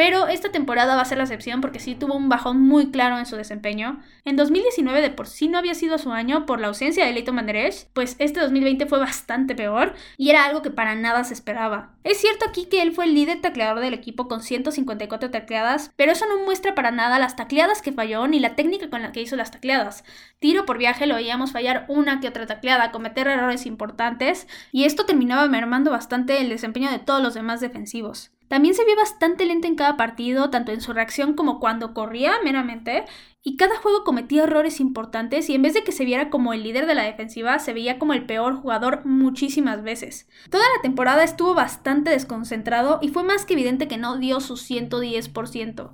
pero 0.00 0.28
esta 0.28 0.50
temporada 0.50 0.96
va 0.96 1.02
a 1.02 1.04
ser 1.04 1.18
la 1.18 1.24
excepción 1.24 1.60
porque 1.60 1.78
sí 1.78 1.94
tuvo 1.94 2.14
un 2.14 2.30
bajón 2.30 2.58
muy 2.58 2.90
claro 2.90 3.18
en 3.18 3.26
su 3.26 3.36
desempeño. 3.36 4.00
En 4.24 4.34
2019 4.34 5.02
de 5.02 5.10
por 5.10 5.26
sí 5.26 5.46
no 5.46 5.58
había 5.58 5.74
sido 5.74 5.98
su 5.98 6.10
año 6.10 6.46
por 6.46 6.58
la 6.58 6.68
ausencia 6.68 7.04
de 7.04 7.12
Leighton 7.12 7.34
Manderech, 7.34 7.86
pues 7.92 8.16
este 8.18 8.40
2020 8.40 8.86
fue 8.86 8.98
bastante 8.98 9.54
peor 9.54 9.92
y 10.16 10.30
era 10.30 10.46
algo 10.46 10.62
que 10.62 10.70
para 10.70 10.94
nada 10.94 11.22
se 11.24 11.34
esperaba. 11.34 11.90
Es 12.02 12.18
cierto 12.18 12.46
aquí 12.48 12.64
que 12.64 12.80
él 12.80 12.92
fue 12.92 13.04
el 13.04 13.14
líder 13.14 13.42
tacleador 13.42 13.80
del 13.80 13.92
equipo 13.92 14.26
con 14.26 14.40
154 14.40 15.30
tacleadas, 15.30 15.92
pero 15.96 16.12
eso 16.12 16.24
no 16.26 16.46
muestra 16.46 16.74
para 16.74 16.90
nada 16.92 17.18
las 17.18 17.36
tacleadas 17.36 17.82
que 17.82 17.92
falló 17.92 18.26
ni 18.26 18.40
la 18.40 18.56
técnica 18.56 18.88
con 18.88 19.02
la 19.02 19.12
que 19.12 19.20
hizo 19.20 19.36
las 19.36 19.50
tacleadas. 19.50 20.02
Tiro 20.38 20.64
por 20.64 20.78
viaje 20.78 21.06
lo 21.06 21.16
veíamos 21.16 21.52
fallar 21.52 21.84
una 21.88 22.20
que 22.20 22.28
otra 22.28 22.46
tacleada, 22.46 22.90
cometer 22.90 23.28
errores 23.28 23.66
importantes 23.66 24.48
y 24.72 24.84
esto 24.84 25.04
terminaba 25.04 25.46
mermando 25.48 25.90
bastante 25.90 26.40
el 26.40 26.48
desempeño 26.48 26.90
de 26.90 27.00
todos 27.00 27.22
los 27.22 27.34
demás 27.34 27.60
defensivos. 27.60 28.32
También 28.50 28.74
se 28.74 28.84
vio 28.84 28.96
bastante 28.96 29.46
lento 29.46 29.68
en 29.68 29.76
cada 29.76 29.96
partido, 29.96 30.50
tanto 30.50 30.72
en 30.72 30.80
su 30.80 30.92
reacción 30.92 31.34
como 31.34 31.60
cuando 31.60 31.94
corría 31.94 32.32
meramente, 32.42 33.04
y 33.44 33.56
cada 33.56 33.76
juego 33.76 34.02
cometía 34.02 34.42
errores 34.42 34.80
importantes 34.80 35.48
y 35.48 35.54
en 35.54 35.62
vez 35.62 35.72
de 35.72 35.84
que 35.84 35.92
se 35.92 36.04
viera 36.04 36.30
como 36.30 36.52
el 36.52 36.64
líder 36.64 36.86
de 36.86 36.96
la 36.96 37.04
defensiva, 37.04 37.60
se 37.60 37.72
veía 37.72 38.00
como 38.00 38.12
el 38.12 38.26
peor 38.26 38.56
jugador 38.56 39.06
muchísimas 39.06 39.84
veces. 39.84 40.28
Toda 40.50 40.64
la 40.64 40.82
temporada 40.82 41.22
estuvo 41.22 41.54
bastante 41.54 42.10
desconcentrado 42.10 42.98
y 43.00 43.10
fue 43.10 43.22
más 43.22 43.46
que 43.46 43.52
evidente 43.52 43.86
que 43.86 43.98
no 43.98 44.18
dio 44.18 44.40
su 44.40 44.56
110%. 44.56 45.92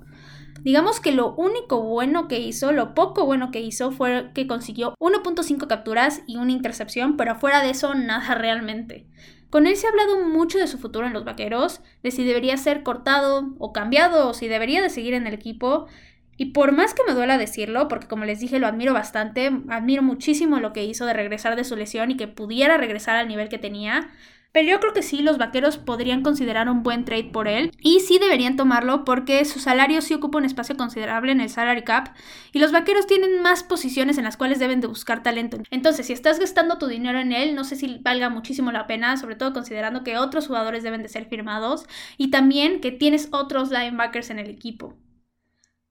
Digamos 0.63 0.99
que 0.99 1.11
lo 1.11 1.35
único 1.35 1.83
bueno 1.83 2.27
que 2.27 2.39
hizo, 2.39 2.71
lo 2.71 2.95
poco 2.95 3.23
bueno 3.27 3.51
que 3.51 3.61
hizo 3.61 3.91
fue 3.91 4.31
que 4.33 4.47
consiguió 4.47 4.95
1.5 4.99 5.67
capturas 5.67 6.23
y 6.25 6.37
una 6.37 6.53
intercepción, 6.53 7.17
pero 7.17 7.35
fuera 7.35 7.61
de 7.61 7.69
eso 7.69 7.93
nada 7.93 8.33
realmente. 8.33 9.05
Con 9.49 9.65
él 9.65 9.77
se 9.77 9.87
ha 9.87 9.89
hablado 9.89 10.25
mucho 10.25 10.57
de 10.57 10.67
su 10.67 10.77
futuro 10.77 11.07
en 11.07 11.13
los 11.13 11.23
vaqueros, 11.23 11.81
de 12.03 12.11
si 12.11 12.25
debería 12.25 12.57
ser 12.57 12.83
cortado 12.83 13.55
o 13.59 13.71
cambiado 13.71 14.29
o 14.29 14.33
si 14.33 14.47
debería 14.47 14.81
de 14.81 14.89
seguir 14.89 15.13
en 15.13 15.25
el 15.25 15.33
equipo. 15.33 15.87
Y 16.35 16.47
por 16.47 16.71
más 16.71 16.93
que 16.93 17.03
me 17.07 17.13
duela 17.13 17.37
decirlo, 17.37 17.87
porque 17.87 18.07
como 18.07 18.25
les 18.25 18.39
dije 18.39 18.59
lo 18.59 18.67
admiro 18.67 18.93
bastante, 18.93 19.49
admiro 19.69 20.03
muchísimo 20.03 20.59
lo 20.59 20.73
que 20.73 20.83
hizo 20.83 21.05
de 21.05 21.13
regresar 21.13 21.55
de 21.55 21.63
su 21.63 21.75
lesión 21.75 22.11
y 22.11 22.17
que 22.17 22.27
pudiera 22.27 22.77
regresar 22.77 23.15
al 23.15 23.27
nivel 23.27 23.49
que 23.49 23.57
tenía, 23.57 24.09
pero 24.57 24.69
yo 24.69 24.79
creo 24.79 24.91
que 24.91 25.03
sí, 25.03 25.21
los 25.21 25.37
vaqueros 25.37 25.77
podrían 25.77 26.23
considerar 26.23 26.67
un 26.67 26.81
buen 26.81 27.05
trade 27.05 27.25
por 27.25 27.47
él. 27.47 27.71
Y 27.79 27.99
sí 27.99 28.17
deberían 28.17 28.55
tomarlo 28.55 29.05
porque 29.05 29.45
su 29.45 29.59
salario 29.59 30.01
sí 30.01 30.15
ocupa 30.15 30.39
un 30.39 30.45
espacio 30.45 30.75
considerable 30.75 31.31
en 31.31 31.41
el 31.41 31.51
salary 31.51 31.83
cap. 31.83 32.15
Y 32.53 32.57
los 32.57 32.71
vaqueros 32.71 33.05
tienen 33.05 33.43
más 33.43 33.61
posiciones 33.61 34.17
en 34.17 34.23
las 34.23 34.35
cuales 34.35 34.57
deben 34.57 34.81
de 34.81 34.87
buscar 34.87 35.21
talento. 35.21 35.59
Entonces, 35.69 36.07
si 36.07 36.13
estás 36.13 36.39
gastando 36.39 36.79
tu 36.79 36.87
dinero 36.87 37.19
en 37.19 37.33
él, 37.33 37.53
no 37.53 37.65
sé 37.65 37.75
si 37.75 37.99
valga 37.99 38.31
muchísimo 38.31 38.71
la 38.71 38.87
pena, 38.87 39.15
sobre 39.17 39.35
todo 39.35 39.53
considerando 39.53 40.03
que 40.03 40.17
otros 40.17 40.47
jugadores 40.47 40.81
deben 40.81 41.03
de 41.03 41.09
ser 41.09 41.25
firmados. 41.25 41.85
Y 42.17 42.31
también 42.31 42.81
que 42.81 42.91
tienes 42.91 43.27
otros 43.29 43.69
linebackers 43.69 44.31
en 44.31 44.39
el 44.39 44.49
equipo. 44.49 44.95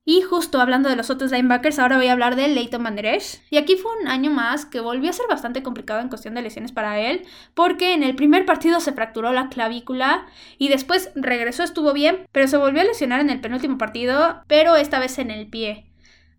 Y 0.08 0.22
justo 0.22 0.60
hablando 0.60 0.88
de 0.88 0.94
los 0.94 1.10
otros 1.10 1.32
linebackers, 1.32 1.80
ahora 1.80 1.96
voy 1.96 2.06
a 2.06 2.12
hablar 2.12 2.36
de 2.36 2.46
Leighton 2.46 2.80
Manderesh. 2.80 3.40
Y 3.50 3.56
aquí 3.56 3.74
fue 3.74 3.90
un 4.00 4.06
año 4.06 4.30
más 4.30 4.64
que 4.64 4.78
volvió 4.78 5.10
a 5.10 5.12
ser 5.12 5.26
bastante 5.28 5.64
complicado 5.64 5.98
en 5.98 6.08
cuestión 6.08 6.34
de 6.34 6.42
lesiones 6.42 6.70
para 6.70 7.00
él, 7.00 7.26
porque 7.54 7.92
en 7.92 8.04
el 8.04 8.14
primer 8.14 8.46
partido 8.46 8.78
se 8.78 8.92
fracturó 8.92 9.32
la 9.32 9.48
clavícula 9.48 10.26
y 10.58 10.68
después 10.68 11.10
regresó, 11.16 11.64
estuvo 11.64 11.92
bien, 11.92 12.28
pero 12.30 12.46
se 12.46 12.56
volvió 12.56 12.82
a 12.82 12.84
lesionar 12.84 13.20
en 13.20 13.30
el 13.30 13.40
penúltimo 13.40 13.78
partido, 13.78 14.42
pero 14.46 14.76
esta 14.76 15.00
vez 15.00 15.18
en 15.18 15.32
el 15.32 15.48
pie. 15.48 15.86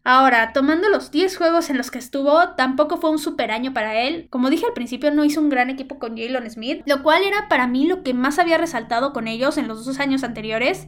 Ahora, 0.06 0.54
tomando 0.54 0.88
los 0.88 1.12
10 1.12 1.36
juegos 1.36 1.70
en 1.70 1.76
los 1.76 1.92
que 1.92 2.00
estuvo, 2.00 2.52
tampoco 2.56 2.96
fue 2.96 3.10
un 3.10 3.20
super 3.20 3.52
año 3.52 3.74
para 3.74 3.96
él. 3.96 4.28
Como 4.30 4.50
dije 4.50 4.66
al 4.66 4.72
principio, 4.72 5.12
no 5.12 5.26
hizo 5.26 5.42
un 5.42 5.50
gran 5.50 5.70
equipo 5.70 6.00
con 6.00 6.16
Jalen 6.16 6.50
Smith, 6.50 6.84
lo 6.86 7.04
cual 7.04 7.24
era 7.24 7.50
para 7.50 7.68
mí 7.68 7.86
lo 7.86 8.02
que 8.04 8.14
más 8.14 8.40
había 8.40 8.58
resaltado 8.58 9.12
con 9.12 9.28
ellos 9.28 9.58
en 9.58 9.68
los 9.68 9.86
dos 9.86 10.00
años 10.00 10.24
anteriores. 10.24 10.88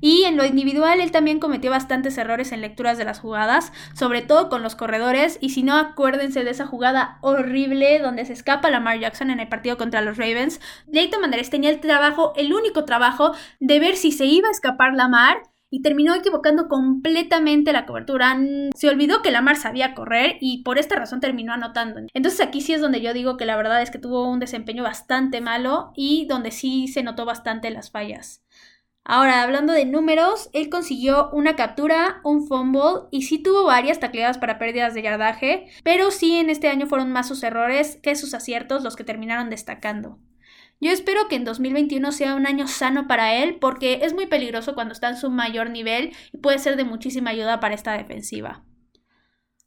Y 0.00 0.24
en 0.24 0.36
lo 0.36 0.44
individual, 0.44 1.00
él 1.00 1.12
también 1.12 1.40
cometió 1.40 1.70
bastantes 1.70 2.16
errores 2.18 2.52
en 2.52 2.60
lecturas 2.60 2.98
de 2.98 3.04
las 3.04 3.20
jugadas, 3.20 3.72
sobre 3.94 4.22
todo 4.22 4.48
con 4.48 4.62
los 4.62 4.76
corredores. 4.76 5.38
Y 5.40 5.50
si 5.50 5.62
no, 5.62 5.76
acuérdense 5.76 6.44
de 6.44 6.50
esa 6.50 6.66
jugada 6.66 7.18
horrible 7.20 7.98
donde 7.98 8.24
se 8.24 8.32
escapa 8.32 8.70
Lamar 8.70 8.98
Jackson 8.98 9.30
en 9.30 9.40
el 9.40 9.48
partido 9.48 9.76
contra 9.76 10.00
los 10.02 10.16
Ravens. 10.16 10.60
Leighton 10.86 11.20
Manderez 11.20 11.50
tenía 11.50 11.70
el 11.70 11.80
trabajo, 11.80 12.32
el 12.36 12.52
único 12.52 12.84
trabajo, 12.84 13.32
de 13.58 13.80
ver 13.80 13.96
si 13.96 14.12
se 14.12 14.24
iba 14.24 14.48
a 14.48 14.52
escapar 14.52 14.94
Lamar 14.94 15.42
y 15.70 15.82
terminó 15.82 16.14
equivocando 16.14 16.68
completamente 16.68 17.72
la 17.72 17.86
cobertura. 17.86 18.36
Se 18.74 18.88
olvidó 18.88 19.22
que 19.22 19.30
Lamar 19.30 19.56
sabía 19.56 19.94
correr 19.94 20.36
y 20.40 20.62
por 20.64 20.78
esta 20.78 20.96
razón 20.96 21.20
terminó 21.20 21.52
anotando. 21.52 22.00
Entonces 22.12 22.40
aquí 22.40 22.60
sí 22.60 22.74
es 22.74 22.80
donde 22.80 23.00
yo 23.00 23.14
digo 23.14 23.36
que 23.36 23.46
la 23.46 23.56
verdad 23.56 23.80
es 23.80 23.90
que 23.90 23.98
tuvo 23.98 24.28
un 24.28 24.40
desempeño 24.40 24.82
bastante 24.82 25.40
malo 25.40 25.92
y 25.94 26.26
donde 26.26 26.50
sí 26.50 26.88
se 26.88 27.02
notó 27.02 27.24
bastante 27.24 27.70
las 27.70 27.90
fallas. 27.90 28.42
Ahora, 29.12 29.42
hablando 29.42 29.72
de 29.72 29.86
números, 29.86 30.50
él 30.52 30.68
consiguió 30.68 31.30
una 31.32 31.56
captura, 31.56 32.20
un 32.22 32.46
fumble 32.46 33.08
y 33.10 33.22
sí 33.22 33.38
tuvo 33.42 33.64
varias 33.64 33.98
tacleadas 33.98 34.38
para 34.38 34.56
pérdidas 34.56 34.94
de 34.94 35.02
yardaje, 35.02 35.66
pero 35.82 36.12
sí 36.12 36.36
en 36.36 36.48
este 36.48 36.68
año 36.68 36.86
fueron 36.86 37.10
más 37.10 37.26
sus 37.26 37.42
errores 37.42 37.98
que 38.04 38.14
sus 38.14 38.34
aciertos 38.34 38.84
los 38.84 38.94
que 38.94 39.02
terminaron 39.02 39.50
destacando. 39.50 40.20
Yo 40.80 40.92
espero 40.92 41.26
que 41.26 41.34
en 41.34 41.44
2021 41.44 42.12
sea 42.12 42.36
un 42.36 42.46
año 42.46 42.68
sano 42.68 43.08
para 43.08 43.34
él 43.34 43.56
porque 43.60 43.98
es 44.04 44.14
muy 44.14 44.26
peligroso 44.26 44.76
cuando 44.76 44.92
está 44.92 45.08
en 45.08 45.16
su 45.16 45.28
mayor 45.28 45.70
nivel 45.70 46.12
y 46.32 46.38
puede 46.38 46.60
ser 46.60 46.76
de 46.76 46.84
muchísima 46.84 47.30
ayuda 47.30 47.58
para 47.58 47.74
esta 47.74 47.98
defensiva. 47.98 48.62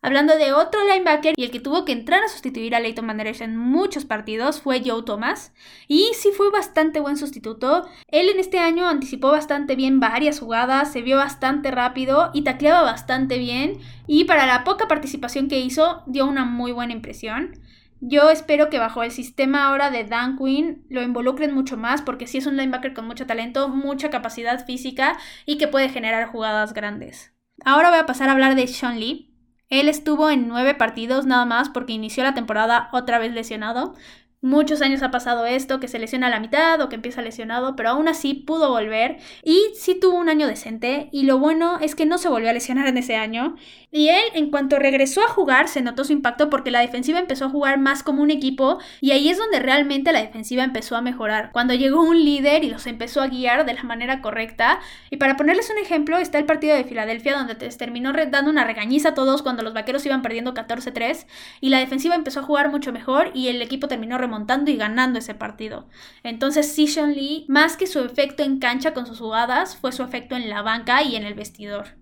Hablando 0.05 0.35
de 0.35 0.51
otro 0.51 0.81
linebacker 0.83 1.33
y 1.37 1.45
el 1.45 1.49
que 1.49 1.61
tuvo 1.61 1.85
que 1.85 1.93
entrar 1.93 2.21
a 2.25 2.27
sustituir 2.27 2.75
a 2.75 2.81
Leighton 2.81 3.05
Manderech 3.05 3.39
en 3.39 3.55
muchos 3.55 4.03
partidos 4.03 4.59
fue 4.59 4.83
Joe 4.85 5.03
Thomas. 5.03 5.53
Y 5.87 6.11
sí 6.15 6.31
fue 6.35 6.51
bastante 6.51 6.99
buen 6.99 7.15
sustituto. 7.15 7.87
Él 8.09 8.27
en 8.27 8.37
este 8.37 8.59
año 8.59 8.85
anticipó 8.85 9.31
bastante 9.31 9.77
bien 9.77 10.01
varias 10.01 10.41
jugadas, 10.41 10.91
se 10.91 11.01
vio 11.01 11.15
bastante 11.15 11.71
rápido 11.71 12.31
y 12.33 12.41
tacleaba 12.41 12.81
bastante 12.81 13.37
bien. 13.37 13.79
Y 14.05 14.25
para 14.25 14.45
la 14.45 14.65
poca 14.65 14.89
participación 14.89 15.47
que 15.47 15.61
hizo, 15.61 16.03
dio 16.05 16.25
una 16.25 16.43
muy 16.43 16.73
buena 16.73 16.91
impresión. 16.91 17.61
Yo 18.01 18.29
espero 18.29 18.69
que 18.69 18.79
bajo 18.79 19.03
el 19.03 19.11
sistema 19.11 19.63
ahora 19.63 19.89
de 19.89 20.03
Dan 20.03 20.37
Quinn 20.37 20.85
lo 20.89 21.01
involucren 21.01 21.55
mucho 21.55 21.77
más 21.77 22.01
porque 22.01 22.27
sí 22.27 22.39
es 22.39 22.45
un 22.45 22.57
linebacker 22.57 22.93
con 22.93 23.07
mucho 23.07 23.25
talento, 23.25 23.69
mucha 23.69 24.09
capacidad 24.09 24.65
física 24.65 25.17
y 25.45 25.57
que 25.57 25.69
puede 25.69 25.87
generar 25.87 26.27
jugadas 26.27 26.73
grandes. 26.73 27.31
Ahora 27.63 27.89
voy 27.89 27.99
a 27.99 28.05
pasar 28.05 28.27
a 28.27 28.33
hablar 28.33 28.55
de 28.55 28.67
Sean 28.67 28.99
Lee. 28.99 29.32
Él 29.79 29.89
estuvo 29.89 30.29
en 30.29 30.47
nueve 30.47 30.75
partidos 30.75 31.25
nada 31.25 31.45
más 31.45 31.67
porque 31.67 31.93
inició 31.93 32.21
la 32.21 32.35
temporada 32.35 32.89
otra 32.91 33.17
vez 33.17 33.33
lesionado, 33.33 33.95
Muchos 34.43 34.81
años 34.81 35.01
ha 35.03 35.09
pasado 35.09 35.45
esto, 35.45 35.79
que 35.79 35.87
se 35.87 35.99
lesiona 35.99 36.27
a 36.27 36.29
la 36.29 36.41
mitad 36.41 36.81
o 36.81 36.89
que 36.89 36.95
empieza 36.95 37.21
lesionado, 37.21 37.77
pero 37.77 37.91
aún 37.91 38.09
así 38.09 38.33
pudo 38.33 38.71
volver 38.71 39.15
y 39.41 39.57
sí 39.73 39.97
tuvo 39.97 40.17
un 40.17 40.27
año 40.27 40.47
decente 40.47 41.07
y 41.13 41.23
lo 41.23 41.39
bueno 41.39 41.79
es 41.79 41.95
que 41.95 42.05
no 42.05 42.17
se 42.17 42.27
volvió 42.27 42.49
a 42.49 42.53
lesionar 42.53 42.87
en 42.87 42.97
ese 42.97 43.15
año. 43.15 43.55
Y 43.89 44.09
él, 44.09 44.23
en 44.33 44.51
cuanto 44.51 44.79
regresó 44.79 45.21
a 45.21 45.29
jugar, 45.29 45.69
se 45.69 45.81
notó 45.81 46.03
su 46.03 46.11
impacto 46.11 46.49
porque 46.49 46.71
la 46.71 46.81
defensiva 46.81 47.19
empezó 47.19 47.45
a 47.45 47.49
jugar 47.49 47.79
más 47.79 48.03
como 48.03 48.21
un 48.21 48.31
equipo 48.31 48.79
y 48.99 49.11
ahí 49.11 49.29
es 49.29 49.37
donde 49.37 49.61
realmente 49.61 50.11
la 50.11 50.19
defensiva 50.19 50.65
empezó 50.65 50.97
a 50.97 51.01
mejorar. 51.01 51.51
Cuando 51.53 51.73
llegó 51.73 52.01
un 52.03 52.21
líder 52.21 52.65
y 52.65 52.69
los 52.69 52.85
empezó 52.85 53.21
a 53.21 53.27
guiar 53.27 53.65
de 53.65 53.75
la 53.75 53.83
manera 53.83 54.19
correcta. 54.21 54.81
Y 55.09 55.17
para 55.17 55.37
ponerles 55.37 55.69
un 55.69 55.77
ejemplo, 55.77 56.17
está 56.17 56.37
el 56.37 56.45
partido 56.45 56.75
de 56.75 56.83
Filadelfia 56.83 57.37
donde 57.37 57.55
terminó 57.55 58.11
dando 58.11 58.51
una 58.51 58.65
regañiza 58.65 59.09
a 59.09 59.13
todos 59.13 59.41
cuando 59.41 59.63
los 59.63 59.73
vaqueros 59.73 60.05
iban 60.05 60.21
perdiendo 60.21 60.53
14-3 60.53 61.27
y 61.61 61.69
la 61.69 61.79
defensiva 61.79 62.15
empezó 62.15 62.41
a 62.41 62.43
jugar 62.43 62.71
mucho 62.71 62.91
mejor 62.91 63.31
y 63.33 63.47
el 63.47 63.61
equipo 63.61 63.87
terminó 63.87 64.17
remontando 64.17 64.32
montando 64.33 64.71
y 64.71 64.77
ganando 64.77 65.19
ese 65.19 65.35
partido. 65.35 65.87
Entonces, 66.23 66.73
Sean 66.73 67.13
Lee, 67.13 67.45
más 67.47 67.77
que 67.77 67.85
su 67.85 67.99
efecto 67.99 68.41
en 68.41 68.57
cancha 68.57 68.93
con 68.93 69.05
sus 69.05 69.19
jugadas, 69.19 69.77
fue 69.77 69.91
su 69.91 70.01
efecto 70.01 70.35
en 70.35 70.49
la 70.49 70.63
banca 70.63 71.03
y 71.03 71.15
en 71.15 71.23
el 71.23 71.35
vestidor. 71.35 71.97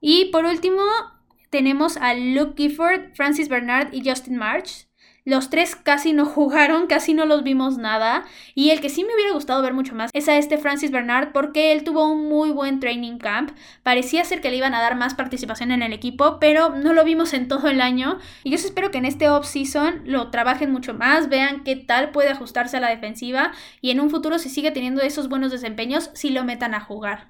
Y 0.00 0.26
por 0.26 0.44
último, 0.44 0.82
tenemos 1.48 1.96
a 1.96 2.12
Luke 2.14 2.54
Gifford, 2.56 3.14
Francis 3.14 3.48
Bernard 3.48 3.94
y 3.94 4.06
Justin 4.06 4.36
March. 4.36 4.88
Los 5.24 5.50
tres 5.50 5.76
casi 5.76 6.12
no 6.12 6.24
jugaron, 6.26 6.86
casi 6.86 7.14
no 7.14 7.24
los 7.24 7.42
vimos 7.42 7.78
nada. 7.78 8.24
Y 8.54 8.70
el 8.70 8.80
que 8.80 8.88
sí 8.88 9.04
me 9.04 9.14
hubiera 9.14 9.32
gustado 9.32 9.62
ver 9.62 9.74
mucho 9.74 9.94
más 9.94 10.10
es 10.12 10.28
a 10.28 10.36
este 10.36 10.58
Francis 10.58 10.90
Bernard 10.90 11.32
porque 11.32 11.72
él 11.72 11.84
tuvo 11.84 12.10
un 12.10 12.28
muy 12.28 12.50
buen 12.50 12.80
training 12.80 13.18
camp. 13.18 13.52
Parecía 13.82 14.24
ser 14.24 14.40
que 14.40 14.50
le 14.50 14.56
iban 14.56 14.74
a 14.74 14.80
dar 14.80 14.96
más 14.96 15.14
participación 15.14 15.70
en 15.70 15.82
el 15.82 15.92
equipo, 15.92 16.38
pero 16.40 16.70
no 16.70 16.92
lo 16.92 17.04
vimos 17.04 17.34
en 17.34 17.48
todo 17.48 17.68
el 17.68 17.80
año. 17.80 18.18
Y 18.44 18.50
yo 18.50 18.56
espero 18.56 18.90
que 18.90 18.98
en 18.98 19.04
este 19.04 19.28
off-season 19.28 20.02
lo 20.04 20.30
trabajen 20.30 20.72
mucho 20.72 20.94
más, 20.94 21.28
vean 21.28 21.64
qué 21.64 21.76
tal 21.76 22.10
puede 22.10 22.30
ajustarse 22.30 22.76
a 22.76 22.80
la 22.80 22.88
defensiva 22.88 23.52
y 23.80 23.90
en 23.90 24.00
un 24.00 24.10
futuro 24.10 24.38
si 24.38 24.48
sigue 24.48 24.70
teniendo 24.70 25.02
esos 25.02 25.28
buenos 25.28 25.52
desempeños, 25.52 26.10
si 26.14 26.30
lo 26.30 26.44
metan 26.44 26.74
a 26.74 26.80
jugar. 26.80 27.28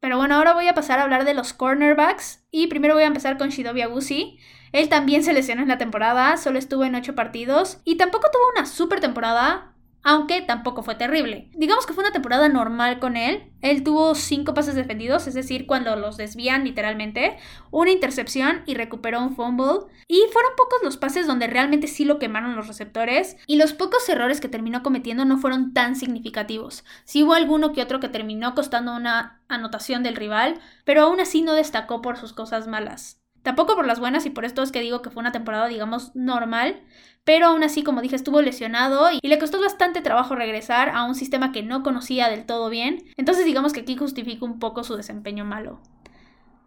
Pero 0.00 0.16
bueno, 0.16 0.36
ahora 0.36 0.54
voy 0.54 0.66
a 0.66 0.74
pasar 0.74 0.98
a 0.98 1.02
hablar 1.02 1.24
de 1.24 1.34
los 1.34 1.52
cornerbacks 1.52 2.42
y 2.50 2.68
primero 2.68 2.94
voy 2.94 3.02
a 3.02 3.08
empezar 3.08 3.36
con 3.36 3.50
Shidobi 3.50 3.82
Agusi. 3.82 4.38
Él 4.72 4.88
también 4.88 5.24
se 5.24 5.32
lesionó 5.32 5.62
en 5.62 5.68
la 5.68 5.78
temporada, 5.78 6.36
solo 6.36 6.58
estuvo 6.58 6.84
en 6.84 6.94
8 6.94 7.14
partidos 7.14 7.80
y 7.84 7.96
tampoco 7.96 8.28
tuvo 8.32 8.42
una 8.56 8.66
super 8.66 9.00
temporada, 9.00 9.74
aunque 10.02 10.40
tampoco 10.40 10.82
fue 10.82 10.94
terrible. 10.94 11.50
Digamos 11.52 11.86
que 11.86 11.92
fue 11.92 12.02
una 12.02 12.12
temporada 12.12 12.48
normal 12.48 13.00
con 13.00 13.16
él. 13.16 13.52
Él 13.60 13.82
tuvo 13.82 14.14
5 14.14 14.54
pases 14.54 14.74
defendidos, 14.74 15.26
es 15.26 15.34
decir, 15.34 15.66
cuando 15.66 15.94
los 15.96 16.16
desvían 16.16 16.64
literalmente, 16.64 17.36
una 17.70 17.90
intercepción 17.90 18.62
y 18.64 18.74
recuperó 18.74 19.20
un 19.20 19.36
fumble. 19.36 19.92
Y 20.08 20.22
fueron 20.32 20.52
pocos 20.56 20.78
los 20.82 20.96
pases 20.96 21.26
donde 21.26 21.48
realmente 21.48 21.86
sí 21.86 22.06
lo 22.06 22.18
quemaron 22.18 22.56
los 22.56 22.66
receptores. 22.66 23.36
Y 23.46 23.56
los 23.56 23.74
pocos 23.74 24.08
errores 24.08 24.40
que 24.40 24.48
terminó 24.48 24.82
cometiendo 24.82 25.26
no 25.26 25.36
fueron 25.36 25.74
tan 25.74 25.96
significativos. 25.96 26.84
Sí 27.04 27.22
hubo 27.22 27.34
alguno 27.34 27.72
que 27.72 27.82
otro 27.82 28.00
que 28.00 28.08
terminó 28.08 28.54
costando 28.54 28.96
una 28.96 29.42
anotación 29.48 30.02
del 30.02 30.16
rival, 30.16 30.58
pero 30.84 31.02
aún 31.02 31.20
así 31.20 31.42
no 31.42 31.52
destacó 31.52 32.00
por 32.00 32.16
sus 32.16 32.32
cosas 32.32 32.66
malas. 32.66 33.19
Tampoco 33.42 33.74
por 33.74 33.86
las 33.86 34.00
buenas 34.00 34.26
y 34.26 34.30
por 34.30 34.44
esto 34.44 34.62
es 34.62 34.72
que 34.72 34.80
digo 34.80 35.02
que 35.02 35.10
fue 35.10 35.20
una 35.20 35.32
temporada, 35.32 35.66
digamos, 35.68 36.14
normal. 36.14 36.80
Pero 37.24 37.46
aún 37.48 37.62
así, 37.62 37.82
como 37.82 38.00
dije, 38.00 38.16
estuvo 38.16 38.40
lesionado 38.42 39.08
y 39.10 39.26
le 39.26 39.38
costó 39.38 39.60
bastante 39.60 40.00
trabajo 40.00 40.34
regresar 40.34 40.90
a 40.90 41.04
un 41.04 41.14
sistema 41.14 41.52
que 41.52 41.62
no 41.62 41.82
conocía 41.82 42.28
del 42.28 42.46
todo 42.46 42.70
bien. 42.70 43.04
Entonces 43.16 43.44
digamos 43.44 43.72
que 43.72 43.80
aquí 43.80 43.96
justifica 43.96 44.44
un 44.44 44.58
poco 44.58 44.84
su 44.84 44.96
desempeño 44.96 45.44
malo. 45.44 45.80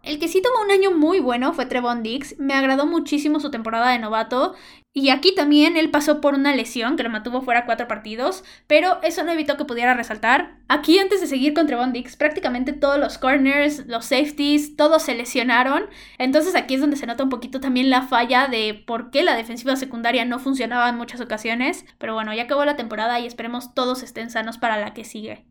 El 0.04 0.18
que 0.18 0.28
sí 0.28 0.42
tuvo 0.42 0.62
un 0.62 0.70
año 0.70 0.90
muy 0.90 1.18
bueno 1.18 1.54
fue 1.54 1.64
Trevon 1.64 2.02
Dix. 2.02 2.38
Me 2.38 2.52
agradó 2.52 2.84
muchísimo 2.84 3.40
su 3.40 3.50
temporada 3.50 3.90
de 3.90 3.98
novato. 3.98 4.54
Y 4.92 5.08
aquí 5.08 5.34
también 5.34 5.78
él 5.78 5.90
pasó 5.90 6.20
por 6.20 6.34
una 6.34 6.54
lesión 6.54 6.96
que 6.96 7.02
lo 7.02 7.08
mantuvo 7.08 7.40
fuera 7.40 7.64
cuatro 7.64 7.88
partidos, 7.88 8.44
pero 8.66 9.02
eso 9.02 9.24
no 9.24 9.32
evitó 9.32 9.56
que 9.56 9.64
pudiera 9.64 9.94
resaltar. 9.94 10.58
Aquí 10.68 10.98
antes 10.98 11.22
de 11.22 11.26
seguir 11.26 11.54
con 11.54 11.66
Trevon 11.66 11.94
Dix, 11.94 12.16
prácticamente 12.16 12.74
todos 12.74 12.98
los 13.00 13.16
corners, 13.16 13.86
los 13.86 14.04
safeties, 14.04 14.76
todos 14.76 15.02
se 15.02 15.14
lesionaron. 15.14 15.86
Entonces 16.18 16.54
aquí 16.54 16.74
es 16.74 16.80
donde 16.82 16.96
se 16.96 17.06
nota 17.06 17.24
un 17.24 17.30
poquito 17.30 17.58
también 17.58 17.88
la 17.88 18.02
falla 18.02 18.46
de 18.46 18.84
por 18.86 19.10
qué 19.10 19.24
la 19.24 19.34
defensiva 19.34 19.74
secundaria 19.74 20.26
no 20.26 20.38
funcionaba 20.38 20.90
en 20.90 20.96
muchas 20.96 21.22
ocasiones. 21.22 21.86
Pero 21.98 22.12
bueno, 22.12 22.34
ya 22.34 22.42
acabó 22.42 22.64
la 22.66 22.76
temporada 22.76 23.18
y 23.20 23.26
esperemos 23.26 23.74
todos 23.74 24.02
estén 24.02 24.30
sanos 24.30 24.58
para 24.58 24.76
la 24.76 24.92
que 24.92 25.04
sigue. 25.04 25.46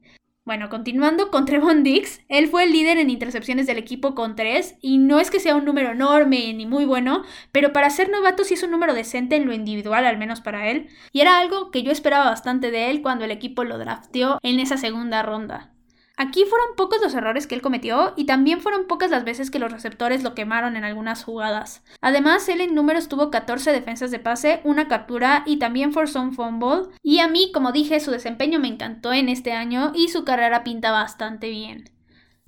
Bueno, 0.46 0.68
continuando 0.70 1.32
con 1.32 1.46
Trevon 1.46 1.84
Dix, 1.84 2.22
él 2.28 2.48
fue 2.50 2.66
el 2.66 2.74
líder 2.74 2.98
en 2.98 3.10
intercepciones 3.10 3.66
del 3.66 3.78
equipo 3.78 4.14
con 4.14 4.36
3 4.36 4.76
y 4.82 4.98
no 4.98 5.20
es 5.20 5.32
que 5.32 5.40
sea 5.40 5.56
un 5.56 5.64
número 5.64 5.92
enorme 5.92 6.54
ni 6.54 6.66
muy 6.66 6.84
bueno, 6.86 7.24
pero 7.54 7.72
para 7.72 7.90
ser 7.90 8.10
novato 8.10 8.44
sí 8.44 8.56
es 8.56 8.64
un 8.64 8.72
número 8.72 8.94
decente 8.94 9.38
en 9.38 9.46
lo 9.46 9.54
individual, 9.54 10.06
al 10.06 10.18
menos 10.18 10.42
para 10.42 10.70
él, 10.70 10.90
y 11.14 11.22
era 11.22 11.40
algo 11.40 11.72
que 11.72 11.84
yo 11.84 11.92
esperaba 11.92 12.26
bastante 12.26 12.72
de 12.72 12.92
él 12.92 13.02
cuando 13.02 13.24
el 13.24 13.32
equipo 13.32 13.64
lo 13.64 13.78
drafteó 13.78 14.40
en 14.44 14.60
esa 14.60 14.78
segunda 14.78 15.24
ronda. 15.24 15.73
Aquí 16.16 16.46
fueron 16.46 16.76
pocos 16.76 17.02
los 17.02 17.16
errores 17.16 17.48
que 17.48 17.56
él 17.56 17.62
cometió 17.62 18.14
y 18.16 18.26
también 18.26 18.62
fueron 18.62 18.86
pocas 18.86 19.10
las 19.10 19.24
veces 19.24 19.50
que 19.50 19.58
los 19.58 19.72
receptores 19.72 20.22
lo 20.22 20.36
quemaron 20.36 20.78
en 20.78 20.84
algunas 20.84 21.24
jugadas. 21.24 21.84
Además, 22.02 22.48
él 22.50 22.62
en 22.62 22.76
números 22.76 23.08
tuvo 23.08 23.32
14 23.32 23.72
defensas 23.72 24.12
de 24.12 24.20
pase, 24.20 24.62
una 24.64 24.88
captura 24.88 25.44
y 25.48 25.58
también 25.58 25.92
forzó 25.92 26.22
un 26.22 26.34
fumble. 26.34 26.90
Y 27.02 27.20
a 27.20 27.28
mí, 27.28 27.52
como 27.52 27.72
dije, 27.72 28.00
su 28.00 28.12
desempeño 28.12 28.60
me 28.60 28.68
encantó 28.68 29.12
en 29.12 29.28
este 29.28 29.54
año 29.54 29.92
y 29.96 30.10
su 30.10 30.24
carrera 30.24 30.64
pinta 30.64 30.92
bastante 30.92 31.50
bien. 31.50 31.90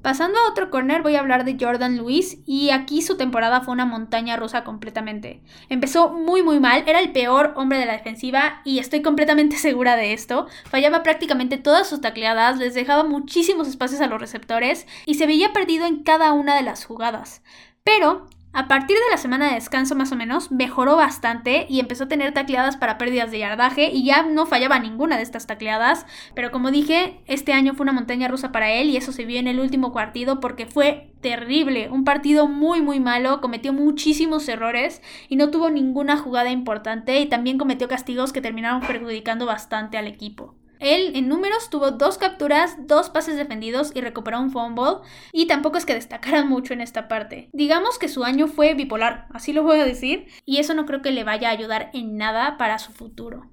Pasando 0.06 0.38
a 0.38 0.52
otro 0.52 0.70
corner 0.70 1.02
voy 1.02 1.16
a 1.16 1.20
hablar 1.20 1.46
de 1.46 1.58
Jordan 1.60 1.96
Lewis 1.96 2.38
y 2.46 2.70
aquí 2.70 3.02
su 3.02 3.18
temporada 3.18 3.62
fue 3.62 3.74
una 3.74 3.88
montaña 3.88 4.38
rusa 4.38 4.64
completamente. 4.64 5.42
Empezó 5.68 6.10
muy 6.10 6.44
muy 6.44 6.60
mal, 6.60 6.84
era 6.86 7.00
el 7.00 7.12
peor 7.12 7.54
hombre 7.56 7.80
de 7.80 7.88
la 7.88 7.94
defensiva 7.94 8.62
y 8.64 8.78
estoy 8.78 9.02
completamente 9.02 9.56
segura 9.58 9.96
de 9.96 10.14
esto. 10.14 10.46
Fallaba 10.70 11.02
prácticamente 11.02 11.58
todas 11.58 11.90
sus 11.90 12.02
tacleadas, 12.02 12.60
les 12.60 12.76
dejaba 12.76 13.04
muchísimos 13.04 13.68
espacios 13.68 14.00
a 14.00 14.06
los 14.06 14.22
receptores 14.22 14.86
y 15.08 15.16
se 15.16 15.26
veía 15.26 15.54
perdido 15.54 15.88
en 15.88 16.04
cada 16.04 16.34
una 16.34 16.56
de 16.56 16.62
las 16.62 16.86
jugadas. 16.86 17.42
Pero 17.84 18.28
a 18.56 18.70
partir 18.70 18.96
de 18.96 19.12
la 19.12 19.18
semana 19.18 19.50
de 19.50 19.56
descanso 19.56 19.96
más 19.96 20.14
o 20.14 20.16
menos, 20.16 20.50
mejoró 20.50 20.96
bastante 20.96 21.66
y 21.68 21.82
empezó 21.82 22.06
a 22.06 22.08
tener 22.08 22.34
tacleadas 22.34 22.78
para 22.78 22.98
pérdidas 22.98 23.30
de 23.30 23.40
yardaje 23.40 23.90
y 23.92 24.06
ya 24.06 24.24
no 24.24 24.46
fallaba 24.46 24.80
ninguna 24.80 25.18
de 25.18 25.24
estas 25.24 25.46
tacleadas. 25.46 26.06
Pero 26.34 26.52
como 26.52 26.72
dije, 26.72 27.20
este 27.28 27.52
año 27.52 27.74
fue 27.74 27.84
una 27.84 27.92
montaña 27.92 28.30
rusa 28.30 28.54
para 28.54 28.72
él 28.72 28.90
y 28.90 28.96
eso 28.96 29.12
se 29.12 29.26
vio 29.26 29.40
en 29.40 29.50
el 29.50 29.60
último 29.60 29.92
partido 29.92 30.40
porque 30.40 30.68
fue 30.68 31.12
terrible. 31.20 31.90
Un 31.90 32.06
partido 32.06 32.48
muy 32.48 32.82
muy 32.82 33.02
malo, 33.02 33.42
cometió 33.42 33.74
muchísimos 33.74 34.48
errores 34.48 35.02
y 35.28 35.36
no 35.36 35.52
tuvo 35.52 35.70
ninguna 35.70 36.16
jugada 36.16 36.50
importante 36.50 37.20
y 37.20 37.26
también 37.26 37.58
cometió 37.58 37.90
castigos 37.90 38.32
que 38.32 38.40
terminaron 38.40 38.80
perjudicando 38.80 39.46
bastante 39.46 39.98
al 39.98 40.08
equipo. 40.08 40.56
Él 40.80 41.12
en 41.16 41.28
números 41.28 41.70
tuvo 41.70 41.92
dos 41.92 42.18
capturas, 42.18 42.76
dos 42.88 43.10
pases 43.10 43.38
defendidos 43.38 43.92
y 43.94 44.02
recuperó 44.02 44.40
un 44.40 44.52
fumble. 44.52 44.98
Y 45.32 45.48
tampoco 45.48 45.78
es 45.78 45.86
que 45.86 45.94
destacara 45.94 46.44
mucho 46.44 46.74
en 46.74 46.82
esta 46.82 47.08
parte. 47.08 47.50
Digamos 47.54 47.98
que 48.00 48.08
su 48.08 48.24
año 48.24 48.48
fue 48.48 48.74
bipolar, 48.74 49.28
así 49.34 49.54
lo 49.54 49.64
voy 49.64 49.80
a 49.80 49.86
decir. 49.86 50.28
Y 50.46 50.58
eso 50.58 50.74
no 50.74 50.86
creo 50.86 51.02
que 51.02 51.12
le 51.12 51.24
vaya 51.24 51.50
a 51.50 51.54
ayudar 51.54 51.90
en 51.94 52.18
nada 52.18 52.58
para 52.58 52.80
su 52.80 52.92
futuro. 52.92 53.50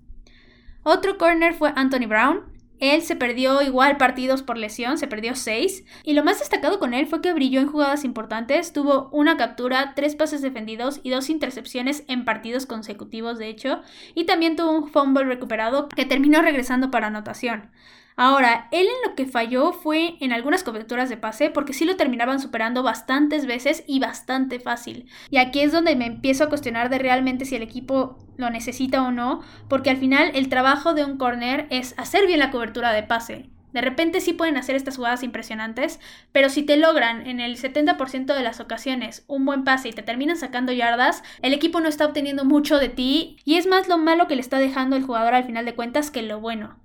Otro 0.82 1.16
corner 1.16 1.54
fue 1.54 1.72
Anthony 1.76 2.06
Brown. 2.08 2.52
Él 2.82 3.02
se 3.02 3.14
perdió 3.14 3.62
igual 3.62 3.96
partidos 3.96 4.42
por 4.42 4.58
lesión, 4.58 4.98
se 4.98 5.06
perdió 5.06 5.36
6. 5.36 5.84
Y 6.02 6.14
lo 6.14 6.24
más 6.24 6.40
destacado 6.40 6.80
con 6.80 6.94
él 6.94 7.06
fue 7.06 7.22
que 7.22 7.32
brilló 7.32 7.60
en 7.60 7.68
jugadas 7.68 8.04
importantes, 8.04 8.72
tuvo 8.72 9.08
una 9.12 9.36
captura, 9.36 9.92
tres 9.94 10.16
pases 10.16 10.42
defendidos 10.42 10.98
y 11.04 11.10
dos 11.10 11.30
intercepciones 11.30 12.02
en 12.08 12.24
partidos 12.24 12.66
consecutivos, 12.66 13.38
de 13.38 13.50
hecho. 13.50 13.82
Y 14.16 14.24
también 14.24 14.56
tuvo 14.56 14.72
un 14.72 14.88
fumble 14.88 15.22
recuperado 15.22 15.88
que 15.90 16.06
terminó 16.06 16.42
regresando 16.42 16.90
para 16.90 17.06
anotación. 17.06 17.70
Ahora, 18.16 18.68
él 18.72 18.86
en 18.86 19.08
lo 19.10 19.14
que 19.14 19.26
falló 19.26 19.72
fue 19.72 20.16
en 20.20 20.32
algunas 20.32 20.64
coberturas 20.64 21.08
de 21.08 21.16
pase 21.16 21.50
porque 21.50 21.72
sí 21.72 21.84
lo 21.84 21.96
terminaban 21.96 22.40
superando 22.40 22.82
bastantes 22.82 23.46
veces 23.46 23.84
y 23.86 24.00
bastante 24.00 24.60
fácil. 24.60 25.08
Y 25.30 25.38
aquí 25.38 25.60
es 25.60 25.72
donde 25.72 25.96
me 25.96 26.06
empiezo 26.06 26.44
a 26.44 26.48
cuestionar 26.48 26.90
de 26.90 26.98
realmente 26.98 27.44
si 27.44 27.56
el 27.56 27.62
equipo 27.62 28.18
lo 28.36 28.50
necesita 28.50 29.02
o 29.02 29.10
no, 29.10 29.40
porque 29.68 29.90
al 29.90 29.96
final 29.96 30.30
el 30.34 30.48
trabajo 30.48 30.94
de 30.94 31.04
un 31.04 31.16
corner 31.16 31.66
es 31.70 31.94
hacer 31.96 32.26
bien 32.26 32.38
la 32.38 32.50
cobertura 32.50 32.92
de 32.92 33.02
pase. 33.02 33.50
De 33.72 33.80
repente 33.80 34.20
sí 34.20 34.34
pueden 34.34 34.58
hacer 34.58 34.76
estas 34.76 34.96
jugadas 34.96 35.22
impresionantes, 35.22 35.98
pero 36.30 36.50
si 36.50 36.62
te 36.62 36.76
logran 36.76 37.26
en 37.26 37.40
el 37.40 37.56
70% 37.56 38.34
de 38.34 38.42
las 38.42 38.60
ocasiones 38.60 39.24
un 39.28 39.46
buen 39.46 39.64
pase 39.64 39.88
y 39.88 39.92
te 39.92 40.02
terminan 40.02 40.36
sacando 40.36 40.72
yardas, 40.72 41.22
el 41.40 41.54
equipo 41.54 41.80
no 41.80 41.88
está 41.88 42.04
obteniendo 42.04 42.44
mucho 42.44 42.78
de 42.78 42.90
ti 42.90 43.38
y 43.44 43.54
es 43.56 43.66
más 43.66 43.88
lo 43.88 43.96
malo 43.96 44.28
que 44.28 44.34
le 44.34 44.42
está 44.42 44.58
dejando 44.58 44.96
el 44.96 45.04
jugador 45.04 45.34
al 45.34 45.44
final 45.44 45.64
de 45.64 45.74
cuentas 45.74 46.10
que 46.10 46.22
lo 46.22 46.38
bueno. 46.40 46.81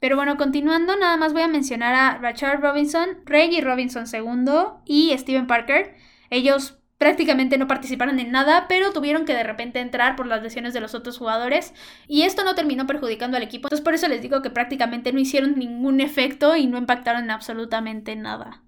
Pero 0.00 0.16
bueno, 0.16 0.36
continuando, 0.36 0.96
nada 0.96 1.16
más 1.16 1.34
voy 1.34 1.42
a 1.42 1.48
mencionar 1.48 1.94
a 1.94 2.18
Rachel 2.18 2.60
Robinson, 2.60 3.18
Reggie 3.26 3.60
Robinson 3.60 4.06
II 4.10 4.80
y 4.86 5.16
Steven 5.16 5.46
Parker. 5.46 5.94
Ellos 6.30 6.80
prácticamente 7.00 7.56
no 7.56 7.66
participaron 7.66 8.18
en 8.18 8.30
nada, 8.30 8.66
pero 8.68 8.92
tuvieron 8.92 9.24
que 9.24 9.34
de 9.34 9.42
repente 9.42 9.80
entrar 9.80 10.16
por 10.16 10.26
las 10.26 10.42
lesiones 10.42 10.74
de 10.74 10.80
los 10.80 10.94
otros 10.94 11.16
jugadores 11.16 11.72
y 12.06 12.22
esto 12.22 12.44
no 12.44 12.54
terminó 12.54 12.86
perjudicando 12.86 13.36
al 13.36 13.42
equipo. 13.42 13.68
Entonces 13.68 13.84
por 13.84 13.94
eso 13.94 14.08
les 14.08 14.20
digo 14.20 14.42
que 14.42 14.50
prácticamente 14.50 15.12
no 15.12 15.18
hicieron 15.18 15.58
ningún 15.58 16.00
efecto 16.00 16.56
y 16.56 16.66
no 16.66 16.76
impactaron 16.76 17.24
en 17.24 17.30
absolutamente 17.30 18.16
nada. 18.16 18.62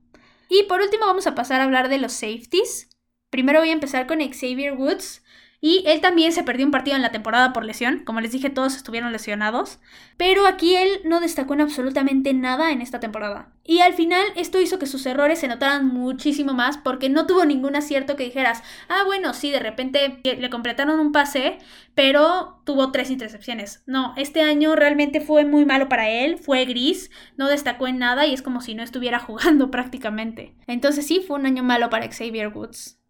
Y 0.49 0.62
por 0.65 0.81
último 0.81 1.07
vamos 1.07 1.27
a 1.27 1.35
pasar 1.35 1.61
a 1.61 1.65
hablar 1.65 1.91
de 1.91 1.99
los 1.99 2.12
safeties. 2.12 2.89
Primero 3.29 3.61
voy 3.61 3.71
a 3.71 3.75
empezar 3.75 4.07
con 4.07 4.21
Xavier 4.21 4.75
Woods. 4.75 5.23
Y 5.64 5.85
él 5.87 6.00
también 6.00 6.33
se 6.33 6.42
perdió 6.42 6.66
un 6.66 6.73
partido 6.73 6.97
en 6.97 7.02
la 7.02 7.12
temporada 7.12 7.52
por 7.52 7.64
lesión. 7.64 8.02
Como 8.04 8.21
les 8.21 8.33
dije, 8.33 8.50
todos 8.50 8.75
estuvieron 8.75 9.12
lesionados. 9.12 9.78
Pero 10.16 10.45
aquí 10.49 10.75
él 10.75 10.88
no 11.04 11.21
destacó 11.21 11.54
en 11.54 11.61
absolutamente 11.61 12.35
nada 12.35 12.73
en 12.73 12.83
esta 12.83 12.99
temporada. 12.99 13.52
Y 13.62 13.78
al 13.78 13.95
final 13.95 14.25
esto 14.35 14.61
hizo 14.61 14.81
que 14.81 14.87
sus 14.87 15.07
errores 15.07 15.38
se 15.38 15.47
notaran 15.47 15.87
muchísimo 15.87 16.52
más 16.52 16.78
porque 16.78 17.09
no 17.09 17.28
tuvo 17.28 17.45
ningún 17.45 17.76
acierto 17.76 18.16
que 18.16 18.25
dijeras, 18.25 18.61
ah, 18.88 19.04
bueno, 19.07 19.35
sí, 19.35 19.52
de 19.52 19.61
repente 19.61 20.21
le 20.25 20.50
completaron 20.50 20.99
un 20.99 21.12
pase, 21.12 21.59
pero 21.95 22.61
tuvo 22.64 22.90
tres 22.90 23.12
intercepciones. 23.12 23.85
No, 23.87 24.14
este 24.16 24.42
año 24.42 24.75
realmente 24.75 25.20
fue 25.20 25.44
muy 25.44 25.64
malo 25.64 25.88
para 25.88 26.11
él, 26.11 26.38
fue 26.38 26.64
gris, 26.64 27.12
no 27.37 27.46
destacó 27.46 27.87
en 27.87 28.01
nada 28.01 28.27
y 28.27 28.35
es 28.35 28.42
como 28.42 28.62
si 28.62 28.75
no 28.75 28.83
estuviera 28.83 29.18
jugando 29.20 29.70
prácticamente. 29.70 30.57
Entonces 30.66 31.07
sí, 31.07 31.25
fue 31.25 31.38
un 31.38 31.46
año 31.46 31.62
malo 31.62 31.88
para 31.88 32.11
Xavier 32.11 32.48
Woods. 32.48 33.02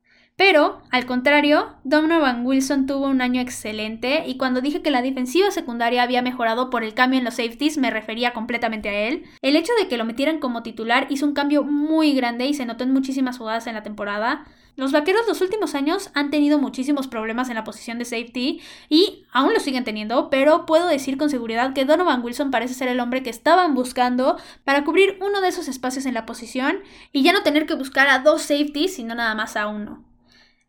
Pero, 0.44 0.82
al 0.90 1.06
contrario, 1.06 1.68
Donovan 1.84 2.44
Wilson 2.44 2.88
tuvo 2.88 3.06
un 3.06 3.20
año 3.20 3.40
excelente 3.40 4.24
y 4.26 4.38
cuando 4.38 4.60
dije 4.60 4.82
que 4.82 4.90
la 4.90 5.00
defensiva 5.00 5.52
secundaria 5.52 6.02
había 6.02 6.20
mejorado 6.20 6.68
por 6.68 6.82
el 6.82 6.94
cambio 6.94 7.20
en 7.20 7.24
los 7.24 7.34
safeties 7.34 7.78
me 7.78 7.92
refería 7.92 8.32
completamente 8.32 8.88
a 8.88 9.06
él. 9.06 9.22
El 9.40 9.54
hecho 9.54 9.72
de 9.78 9.86
que 9.86 9.96
lo 9.96 10.04
metieran 10.04 10.40
como 10.40 10.64
titular 10.64 11.06
hizo 11.10 11.26
un 11.26 11.32
cambio 11.32 11.62
muy 11.62 12.12
grande 12.14 12.46
y 12.46 12.54
se 12.54 12.66
notó 12.66 12.82
en 12.82 12.92
muchísimas 12.92 13.38
jugadas 13.38 13.68
en 13.68 13.74
la 13.74 13.84
temporada. 13.84 14.44
Los 14.74 14.90
vaqueros 14.90 15.28
los 15.28 15.40
últimos 15.42 15.76
años 15.76 16.10
han 16.12 16.32
tenido 16.32 16.58
muchísimos 16.58 17.06
problemas 17.06 17.48
en 17.48 17.54
la 17.54 17.62
posición 17.62 18.00
de 18.00 18.04
safety 18.04 18.60
y 18.88 19.24
aún 19.30 19.54
lo 19.54 19.60
siguen 19.60 19.84
teniendo, 19.84 20.28
pero 20.28 20.66
puedo 20.66 20.88
decir 20.88 21.18
con 21.18 21.30
seguridad 21.30 21.72
que 21.72 21.84
Donovan 21.84 22.24
Wilson 22.24 22.50
parece 22.50 22.74
ser 22.74 22.88
el 22.88 22.98
hombre 22.98 23.22
que 23.22 23.30
estaban 23.30 23.74
buscando 23.74 24.38
para 24.64 24.82
cubrir 24.82 25.18
uno 25.20 25.40
de 25.40 25.46
esos 25.46 25.68
espacios 25.68 26.04
en 26.04 26.14
la 26.14 26.26
posición 26.26 26.80
y 27.12 27.22
ya 27.22 27.32
no 27.32 27.44
tener 27.44 27.64
que 27.64 27.74
buscar 27.74 28.08
a 28.08 28.18
dos 28.18 28.42
safeties, 28.42 28.96
sino 28.96 29.14
nada 29.14 29.36
más 29.36 29.54
a 29.54 29.68
uno. 29.68 30.11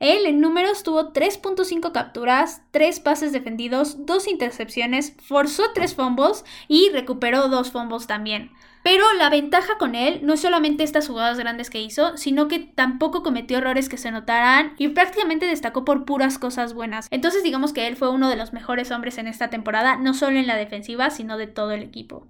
Él 0.03 0.25
en 0.25 0.41
números 0.41 0.83
tuvo 0.83 1.13
3.5 1.13 1.93
capturas, 1.93 2.61
3 2.71 2.99
pases 2.99 3.31
defendidos, 3.31 4.05
2 4.05 4.27
intercepciones, 4.27 5.15
forzó 5.25 5.71
3 5.73 5.95
fumbles 5.95 6.43
y 6.67 6.89
recuperó 6.89 7.47
2 7.47 7.71
fumbles 7.71 8.05
también. 8.05 8.51
Pero 8.83 9.05
la 9.13 9.29
ventaja 9.29 9.77
con 9.77 9.95
él 9.95 10.19
no 10.21 10.33
es 10.33 10.41
solamente 10.41 10.83
estas 10.83 11.07
jugadas 11.07 11.39
grandes 11.39 11.69
que 11.69 11.79
hizo, 11.79 12.17
sino 12.17 12.49
que 12.49 12.59
tampoco 12.59 13.23
cometió 13.23 13.59
errores 13.59 13.87
que 13.87 13.95
se 13.95 14.11
notaran 14.11 14.73
y 14.77 14.89
prácticamente 14.89 15.45
destacó 15.45 15.85
por 15.85 16.03
puras 16.03 16.37
cosas 16.37 16.73
buenas. 16.73 17.07
Entonces 17.09 17.41
digamos 17.41 17.71
que 17.71 17.87
él 17.87 17.95
fue 17.95 18.09
uno 18.09 18.27
de 18.27 18.35
los 18.35 18.51
mejores 18.51 18.91
hombres 18.91 19.17
en 19.17 19.27
esta 19.29 19.49
temporada, 19.49 19.95
no 19.95 20.13
solo 20.13 20.37
en 20.37 20.47
la 20.47 20.57
defensiva, 20.57 21.11
sino 21.11 21.37
de 21.37 21.47
todo 21.47 21.71
el 21.71 21.81
equipo. 21.81 22.27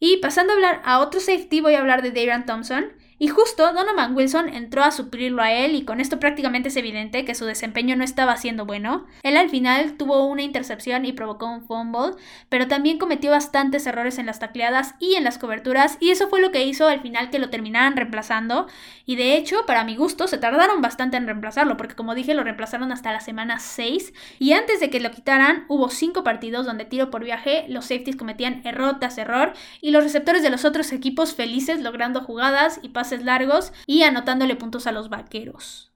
Y 0.00 0.16
pasando 0.16 0.52
a 0.52 0.56
hablar 0.56 0.82
a 0.84 0.98
otro 0.98 1.20
safety, 1.20 1.60
voy 1.60 1.74
a 1.74 1.78
hablar 1.78 2.02
de 2.02 2.10
Darian 2.10 2.46
Thompson. 2.46 2.86
Y 3.18 3.28
justo 3.28 3.72
Donovan 3.72 4.16
Wilson 4.16 4.48
entró 4.48 4.82
a 4.82 4.90
suplirlo 4.90 5.42
a 5.42 5.52
él 5.52 5.74
y 5.74 5.84
con 5.84 6.00
esto 6.00 6.18
prácticamente 6.18 6.68
es 6.68 6.76
evidente 6.76 7.24
que 7.24 7.34
su 7.34 7.44
desempeño 7.44 7.94
no 7.96 8.04
estaba 8.04 8.36
siendo 8.36 8.66
bueno. 8.66 9.06
Él 9.22 9.36
al 9.36 9.50
final 9.50 9.96
tuvo 9.96 10.26
una 10.26 10.42
intercepción 10.42 11.04
y 11.04 11.12
provocó 11.12 11.46
un 11.46 11.64
fumble, 11.66 12.16
pero 12.48 12.66
también 12.66 12.98
cometió 12.98 13.30
bastantes 13.30 13.86
errores 13.86 14.18
en 14.18 14.26
las 14.26 14.40
tacleadas 14.40 14.94
y 14.98 15.14
en 15.14 15.24
las 15.24 15.38
coberturas 15.38 15.96
y 16.00 16.10
eso 16.10 16.28
fue 16.28 16.40
lo 16.40 16.50
que 16.50 16.64
hizo 16.64 16.88
al 16.88 17.00
final 17.00 17.30
que 17.30 17.38
lo 17.38 17.50
terminaran 17.50 17.96
reemplazando 17.96 18.66
y 19.06 19.16
de 19.16 19.36
hecho 19.36 19.66
para 19.66 19.84
mi 19.84 19.96
gusto 19.96 20.26
se 20.26 20.38
tardaron 20.38 20.82
bastante 20.82 21.16
en 21.16 21.26
reemplazarlo 21.26 21.76
porque 21.76 21.94
como 21.94 22.14
dije 22.14 22.34
lo 22.34 22.44
reemplazaron 22.44 22.92
hasta 22.92 23.12
la 23.12 23.20
semana 23.20 23.58
6 23.58 24.12
y 24.38 24.52
antes 24.52 24.80
de 24.80 24.90
que 24.90 25.00
lo 25.00 25.10
quitaran 25.10 25.64
hubo 25.68 25.88
5 25.88 26.24
partidos 26.24 26.66
donde 26.66 26.84
tiro 26.84 27.10
por 27.10 27.24
viaje 27.24 27.66
los 27.68 27.86
safeties 27.86 28.16
cometían 28.16 28.62
error 28.64 28.98
tras 28.98 29.18
error 29.18 29.52
y 29.80 29.90
los 29.90 30.02
receptores 30.02 30.42
de 30.42 30.50
los 30.50 30.64
otros 30.64 30.92
equipos 30.92 31.34
felices 31.34 31.80
logrando 31.80 32.20
jugadas 32.20 32.80
y 32.82 32.90
largos 33.12 33.72
y 33.86 34.02
anotándole 34.02 34.56
puntos 34.56 34.86
a 34.86 34.92
los 34.92 35.08
vaqueros. 35.08 35.94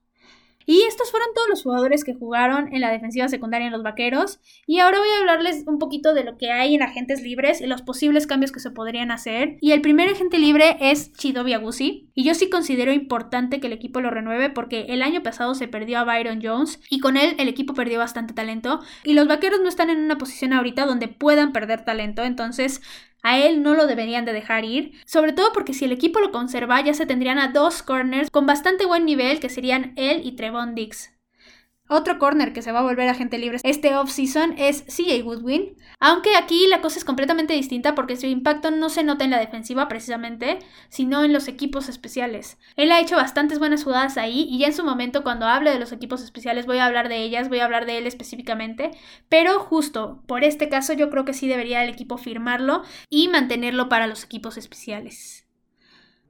Y 0.71 0.83
estos 0.83 1.11
fueron 1.11 1.31
todos 1.35 1.49
los 1.49 1.63
jugadores 1.63 2.05
que 2.05 2.13
jugaron 2.13 2.75
en 2.75 2.83
la 2.83 2.91
defensiva 2.91 3.27
secundaria 3.29 3.69
en 3.69 3.73
los 3.73 3.83
vaqueros. 3.83 4.39
Y 4.67 4.81
ahora 4.81 4.99
voy 4.99 5.09
a 5.09 5.21
hablarles 5.21 5.65
un 5.67 5.79
poquito 5.79 6.13
de 6.13 6.25
lo 6.25 6.37
que 6.37 6.53
hay 6.53 6.75
en 6.75 6.83
agentes 6.83 7.23
libres 7.23 7.63
y 7.63 7.67
los 7.67 7.81
posibles 7.81 8.27
cambios 8.27 8.53
que 8.53 8.61
se 8.61 8.71
podrían 8.71 9.11
hacer. 9.11 9.57
Y 9.63 9.73
el 9.73 9.81
primer 9.81 10.11
agente 10.11 10.39
libre 10.39 10.77
es 10.79 11.15
Chido 11.15 11.43
Biagusi. 11.43 12.11
Y 12.15 12.23
yo 12.23 12.35
sí 12.35 12.51
considero 12.51 12.93
importante 12.93 13.61
que 13.61 13.69
el 13.69 13.73
equipo 13.73 14.03
lo 14.03 14.11
renueve 14.11 14.51
porque 14.51 14.83
el 14.91 15.01
año 15.01 15.23
pasado 15.23 15.55
se 15.55 15.69
perdió 15.69 16.01
a 16.01 16.05
Byron 16.05 16.41
Jones 16.43 16.81
y 16.91 17.01
con 17.01 17.17
él 17.17 17.35
el 17.39 17.49
equipo 17.49 17.73
perdió 17.73 17.99
bastante 17.99 18.35
talento. 18.35 18.81
Y 19.05 19.15
los 19.15 19.27
vaqueros 19.27 19.61
no 19.63 19.71
están 19.71 19.89
en 19.89 20.03
una 20.03 20.19
posición 20.19 20.53
ahorita 20.53 20.85
donde 20.85 21.09
puedan 21.09 21.55
perder 21.55 21.87
talento. 21.87 22.25
Entonces 22.25 22.83
a 23.23 23.39
él 23.39 23.63
no 23.63 23.75
lo 23.75 23.87
deberían 23.87 24.25
de 24.25 24.33
dejar 24.33 24.65
ir, 24.65 24.93
sobre 25.05 25.33
todo 25.33 25.53
porque 25.53 25.75
si 25.75 25.85
el 25.85 25.93
equipo 25.93 26.21
lo 26.21 26.31
conserva 26.31 26.81
ya 26.81 26.95
se 26.95 27.07
tendrían 27.07 27.39
a 27.39 27.49
dos 27.49 27.83
corners 27.83 28.31
con 28.31 28.47
bastante 28.47 28.87
buen 28.87 29.05
nivel 29.05 29.41
que 29.41 29.49
serían 29.49 29.93
él 29.97 30.23
y 30.25 30.33
Trevon 30.33 30.75
Dix. 30.75 31.18
Otro 31.91 32.19
corner 32.19 32.53
que 32.53 32.61
se 32.61 32.71
va 32.71 32.81
a 32.81 32.83
volver 32.83 33.09
agente 33.09 33.39
libre 33.39 33.59
este 33.63 33.97
off-season 33.97 34.55
es 34.59 34.85
CJ 34.85 35.23
Woodwin, 35.25 35.75
aunque 36.01 36.37
aquí 36.37 36.67
la 36.69 36.83
cosa 36.83 36.99
es 36.99 37.05
completamente 37.05 37.55
distinta 37.55 37.95
porque 37.95 38.17
su 38.17 38.27
impacto 38.27 38.71
no 38.71 38.91
se 38.91 39.05
nota 39.05 39.25
en 39.25 39.31
la 39.31 39.39
defensiva 39.39 39.89
precisamente, 39.89 40.59
sino 40.91 41.25
en 41.25 41.33
los 41.33 41.49
equipos 41.49 41.89
especiales. 41.89 42.59
Él 42.77 42.93
ha 42.93 43.01
hecho 43.01 43.17
bastantes 43.17 43.59
buenas 43.59 43.85
jugadas 43.85 44.19
ahí 44.19 44.47
y 44.51 44.59
ya 44.59 44.67
en 44.67 44.75
su 44.75 44.85
momento 44.85 45.23
cuando 45.23 45.47
hable 45.47 45.71
de 45.71 45.79
los 45.79 45.93
equipos 45.93 46.23
especiales 46.23 46.67
voy 46.67 46.77
a 46.77 46.85
hablar 46.85 47.09
de 47.09 47.23
ellas, 47.23 47.49
voy 47.49 47.61
a 47.61 47.65
hablar 47.65 47.87
de 47.87 47.97
él 47.97 48.07
específicamente, 48.07 48.91
pero 49.31 49.59
justo 49.59 50.23
por 50.27 50.45
este 50.45 50.69
caso 50.69 50.93
yo 50.93 51.09
creo 51.09 51.25
que 51.25 51.33
sí 51.33 51.49
debería 51.49 51.83
el 51.83 51.91
equipo 51.91 52.19
firmarlo 52.19 52.83
y 53.09 53.29
mantenerlo 53.29 53.89
para 53.89 54.07
los 54.07 54.25
equipos 54.25 54.59
especiales. 54.59 55.47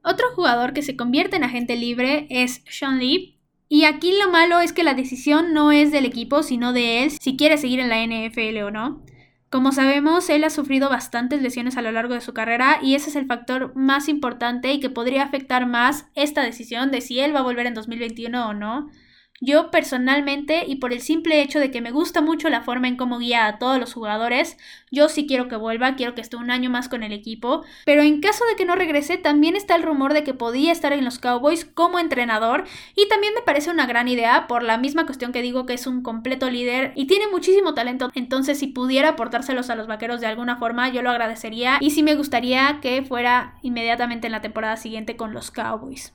Otro 0.03 0.27
jugador 0.33 0.73
que 0.73 0.81
se 0.81 0.95
convierte 0.95 1.35
en 1.35 1.43
agente 1.43 1.75
libre 1.75 2.27
es 2.29 2.63
Sean 2.69 2.99
Lee. 2.99 3.38
Y 3.71 3.85
aquí 3.85 4.17
lo 4.17 4.31
malo 4.31 4.59
es 4.59 4.73
que 4.73 4.83
la 4.83 4.95
decisión 4.95 5.53
no 5.53 5.71
es 5.71 5.91
del 5.91 6.05
equipo, 6.05 6.41
sino 6.41 6.73
de 6.73 7.03
él 7.03 7.11
si 7.11 7.37
quiere 7.37 7.57
seguir 7.59 7.79
en 7.79 7.89
la 7.89 8.03
NFL 8.03 8.63
o 8.63 8.71
no. 8.71 9.03
Como 9.51 9.71
sabemos, 9.71 10.29
él 10.29 10.43
ha 10.43 10.49
sufrido 10.49 10.89
bastantes 10.89 11.41
lesiones 11.41 11.77
a 11.77 11.83
lo 11.83 11.91
largo 11.91 12.15
de 12.15 12.21
su 12.21 12.33
carrera 12.33 12.79
y 12.81 12.95
ese 12.95 13.11
es 13.11 13.15
el 13.15 13.27
factor 13.27 13.75
más 13.75 14.09
importante 14.09 14.73
y 14.73 14.79
que 14.79 14.89
podría 14.89 15.23
afectar 15.23 15.67
más 15.67 16.07
esta 16.15 16.43
decisión 16.43 16.89
de 16.89 17.01
si 17.01 17.19
él 17.19 17.33
va 17.33 17.39
a 17.39 17.43
volver 17.43 17.67
en 17.67 17.75
2021 17.75 18.49
o 18.49 18.53
no. 18.53 18.89
Yo 19.41 19.71
personalmente, 19.71 20.65
y 20.67 20.75
por 20.75 20.91
el 20.91 21.01
simple 21.01 21.41
hecho 21.41 21.59
de 21.59 21.71
que 21.71 21.81
me 21.81 21.91
gusta 21.91 22.21
mucho 22.21 22.49
la 22.49 22.61
forma 22.61 22.89
en 22.89 22.97
cómo 22.97 23.19
guía 23.19 23.47
a 23.47 23.57
todos 23.57 23.79
los 23.79 23.93
jugadores, 23.93 24.57
yo 24.91 25.07
sí 25.07 25.27
quiero 25.27 25.47
que 25.47 25.55
vuelva, 25.55 25.95
quiero 25.95 26.13
que 26.13 26.21
esté 26.21 26.35
un 26.35 26.51
año 26.51 26.69
más 26.69 26.89
con 26.89 27.03
el 27.03 27.13
equipo, 27.13 27.63
pero 27.85 28.01
en 28.01 28.19
caso 28.19 28.43
de 28.45 28.55
que 28.55 28.65
no 28.65 28.75
regrese, 28.75 29.17
también 29.17 29.55
está 29.55 29.75
el 29.75 29.83
rumor 29.83 30.13
de 30.13 30.23
que 30.23 30.33
podía 30.33 30.73
estar 30.73 30.91
en 30.91 31.05
los 31.05 31.19
Cowboys 31.19 31.63
como 31.63 31.99
entrenador, 31.99 32.65
y 32.95 33.07
también 33.07 33.33
me 33.33 33.41
parece 33.41 33.71
una 33.71 33.85
gran 33.85 34.09
idea 34.09 34.47
por 34.47 34.61
la 34.61 34.77
misma 34.77 35.05
cuestión 35.05 35.31
que 35.31 35.41
digo 35.41 35.65
que 35.65 35.73
es 35.73 35.87
un 35.87 36.03
completo 36.03 36.49
líder 36.49 36.91
y 36.95 37.07
tiene 37.07 37.27
muchísimo 37.27 37.73
talento, 37.73 38.11
entonces 38.15 38.59
si 38.59 38.67
pudiera 38.67 39.09
aportárselos 39.09 39.69
a 39.69 39.75
los 39.75 39.87
vaqueros 39.87 40.19
de 40.19 40.27
alguna 40.27 40.57
forma, 40.57 40.89
yo 40.89 41.01
lo 41.01 41.11
agradecería, 41.11 41.77
y 41.79 41.91
sí 41.91 42.03
me 42.03 42.15
gustaría 42.15 42.79
que 42.81 43.03
fuera 43.03 43.55
inmediatamente 43.61 44.27
en 44.27 44.33
la 44.33 44.41
temporada 44.41 44.75
siguiente 44.75 45.15
con 45.15 45.33
los 45.33 45.49
Cowboys. 45.51 46.13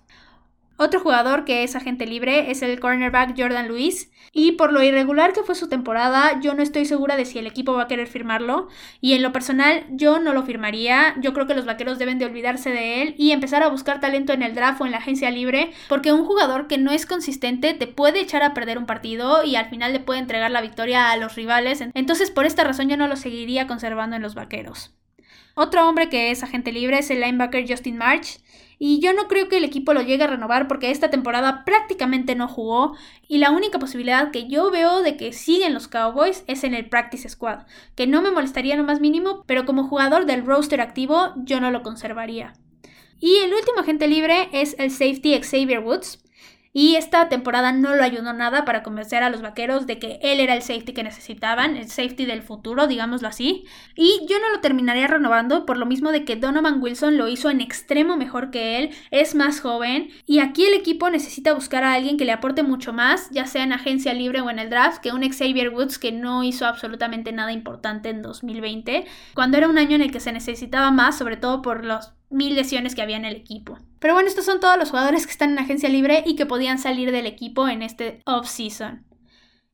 Otro 0.76 0.98
jugador 0.98 1.44
que 1.44 1.62
es 1.62 1.76
agente 1.76 2.04
libre 2.04 2.50
es 2.50 2.60
el 2.62 2.80
cornerback 2.80 3.38
Jordan 3.38 3.68
Lewis 3.68 4.10
y 4.32 4.52
por 4.52 4.72
lo 4.72 4.82
irregular 4.82 5.32
que 5.32 5.44
fue 5.44 5.54
su 5.54 5.68
temporada 5.68 6.40
yo 6.40 6.54
no 6.54 6.64
estoy 6.64 6.84
segura 6.84 7.14
de 7.14 7.24
si 7.24 7.38
el 7.38 7.46
equipo 7.46 7.74
va 7.74 7.84
a 7.84 7.86
querer 7.86 8.08
firmarlo 8.08 8.68
y 9.00 9.12
en 9.12 9.22
lo 9.22 9.30
personal 9.30 9.84
yo 9.90 10.18
no 10.18 10.32
lo 10.32 10.42
firmaría, 10.42 11.14
yo 11.20 11.32
creo 11.32 11.46
que 11.46 11.54
los 11.54 11.64
vaqueros 11.64 12.00
deben 12.00 12.18
de 12.18 12.24
olvidarse 12.24 12.70
de 12.70 13.02
él 13.02 13.14
y 13.18 13.30
empezar 13.30 13.62
a 13.62 13.68
buscar 13.68 14.00
talento 14.00 14.32
en 14.32 14.42
el 14.42 14.56
draft 14.56 14.80
o 14.80 14.86
en 14.86 14.90
la 14.90 14.98
agencia 14.98 15.30
libre 15.30 15.70
porque 15.88 16.12
un 16.12 16.24
jugador 16.24 16.66
que 16.66 16.76
no 16.76 16.90
es 16.90 17.06
consistente 17.06 17.74
te 17.74 17.86
puede 17.86 18.18
echar 18.18 18.42
a 18.42 18.52
perder 18.52 18.76
un 18.76 18.86
partido 18.86 19.44
y 19.44 19.54
al 19.54 19.70
final 19.70 19.92
le 19.92 20.00
puede 20.00 20.18
entregar 20.18 20.50
la 20.50 20.60
victoria 20.60 21.12
a 21.12 21.16
los 21.16 21.36
rivales, 21.36 21.84
entonces 21.94 22.32
por 22.32 22.46
esta 22.46 22.64
razón 22.64 22.88
yo 22.88 22.96
no 22.96 23.06
lo 23.06 23.14
seguiría 23.14 23.68
conservando 23.68 24.16
en 24.16 24.22
los 24.22 24.34
vaqueros. 24.34 24.92
Otro 25.54 25.88
hombre 25.88 26.08
que 26.08 26.32
es 26.32 26.42
agente 26.42 26.72
libre 26.72 26.98
es 26.98 27.10
el 27.10 27.20
linebacker 27.20 27.64
Justin 27.68 27.96
March. 27.96 28.40
Y 28.86 28.98
yo 29.00 29.14
no 29.14 29.28
creo 29.28 29.48
que 29.48 29.56
el 29.56 29.64
equipo 29.64 29.94
lo 29.94 30.02
llegue 30.02 30.24
a 30.24 30.26
renovar 30.26 30.68
porque 30.68 30.90
esta 30.90 31.08
temporada 31.08 31.64
prácticamente 31.64 32.34
no 32.34 32.48
jugó 32.48 32.94
y 33.26 33.38
la 33.38 33.50
única 33.50 33.78
posibilidad 33.78 34.30
que 34.30 34.46
yo 34.46 34.70
veo 34.70 35.00
de 35.00 35.16
que 35.16 35.32
siguen 35.32 35.72
los 35.72 35.88
Cowboys 35.88 36.44
es 36.48 36.64
en 36.64 36.74
el 36.74 36.90
Practice 36.90 37.26
Squad, 37.30 37.60
que 37.94 38.06
no 38.06 38.20
me 38.20 38.30
molestaría 38.30 38.76
lo 38.76 38.84
más 38.84 39.00
mínimo, 39.00 39.42
pero 39.46 39.64
como 39.64 39.88
jugador 39.88 40.26
del 40.26 40.44
roster 40.44 40.82
activo 40.82 41.32
yo 41.36 41.60
no 41.60 41.70
lo 41.70 41.82
conservaría. 41.82 42.52
Y 43.18 43.36
el 43.36 43.54
último 43.54 43.80
agente 43.80 44.06
libre 44.06 44.50
es 44.52 44.76
el 44.78 44.90
safety 44.90 45.40
Xavier 45.40 45.80
Woods. 45.80 46.22
Y 46.76 46.96
esta 46.96 47.28
temporada 47.28 47.70
no 47.70 47.94
lo 47.94 48.02
ayudó 48.02 48.32
nada 48.32 48.64
para 48.64 48.82
convencer 48.82 49.22
a 49.22 49.30
los 49.30 49.42
vaqueros 49.42 49.86
de 49.86 50.00
que 50.00 50.18
él 50.22 50.40
era 50.40 50.54
el 50.54 50.62
safety 50.62 50.92
que 50.92 51.04
necesitaban, 51.04 51.76
el 51.76 51.88
safety 51.88 52.26
del 52.26 52.42
futuro, 52.42 52.88
digámoslo 52.88 53.28
así. 53.28 53.64
Y 53.94 54.26
yo 54.28 54.40
no 54.40 54.50
lo 54.50 54.60
terminaría 54.60 55.06
renovando 55.06 55.66
por 55.66 55.76
lo 55.76 55.86
mismo 55.86 56.10
de 56.10 56.24
que 56.24 56.34
Donovan 56.34 56.82
Wilson 56.82 57.16
lo 57.16 57.28
hizo 57.28 57.48
en 57.48 57.60
extremo 57.60 58.16
mejor 58.16 58.50
que 58.50 58.78
él, 58.78 58.90
es 59.12 59.36
más 59.36 59.60
joven. 59.60 60.10
Y 60.26 60.40
aquí 60.40 60.66
el 60.66 60.74
equipo 60.74 61.08
necesita 61.10 61.52
buscar 61.52 61.84
a 61.84 61.94
alguien 61.94 62.16
que 62.16 62.24
le 62.24 62.32
aporte 62.32 62.64
mucho 62.64 62.92
más, 62.92 63.30
ya 63.30 63.46
sea 63.46 63.62
en 63.62 63.72
agencia 63.72 64.12
libre 64.12 64.40
o 64.40 64.50
en 64.50 64.58
el 64.58 64.68
draft, 64.68 65.00
que 65.00 65.12
un 65.12 65.22
Xavier 65.22 65.68
Woods 65.68 66.00
que 66.00 66.10
no 66.10 66.42
hizo 66.42 66.66
absolutamente 66.66 67.30
nada 67.30 67.52
importante 67.52 68.08
en 68.08 68.20
2020, 68.20 69.04
cuando 69.34 69.58
era 69.58 69.68
un 69.68 69.78
año 69.78 69.94
en 69.94 70.02
el 70.02 70.10
que 70.10 70.18
se 70.18 70.32
necesitaba 70.32 70.90
más, 70.90 71.16
sobre 71.16 71.36
todo 71.36 71.62
por 71.62 71.84
los 71.84 72.14
mil 72.30 72.56
lesiones 72.56 72.96
que 72.96 73.02
había 73.02 73.16
en 73.16 73.24
el 73.24 73.36
equipo. 73.36 73.78
Pero 74.04 74.12
bueno, 74.12 74.28
estos 74.28 74.44
son 74.44 74.60
todos 74.60 74.76
los 74.76 74.90
jugadores 74.90 75.24
que 75.24 75.32
están 75.32 75.52
en 75.52 75.58
agencia 75.60 75.88
libre 75.88 76.22
y 76.26 76.36
que 76.36 76.44
podían 76.44 76.78
salir 76.78 77.10
del 77.10 77.24
equipo 77.24 77.70
en 77.70 77.80
este 77.80 78.20
off-season. 78.26 79.06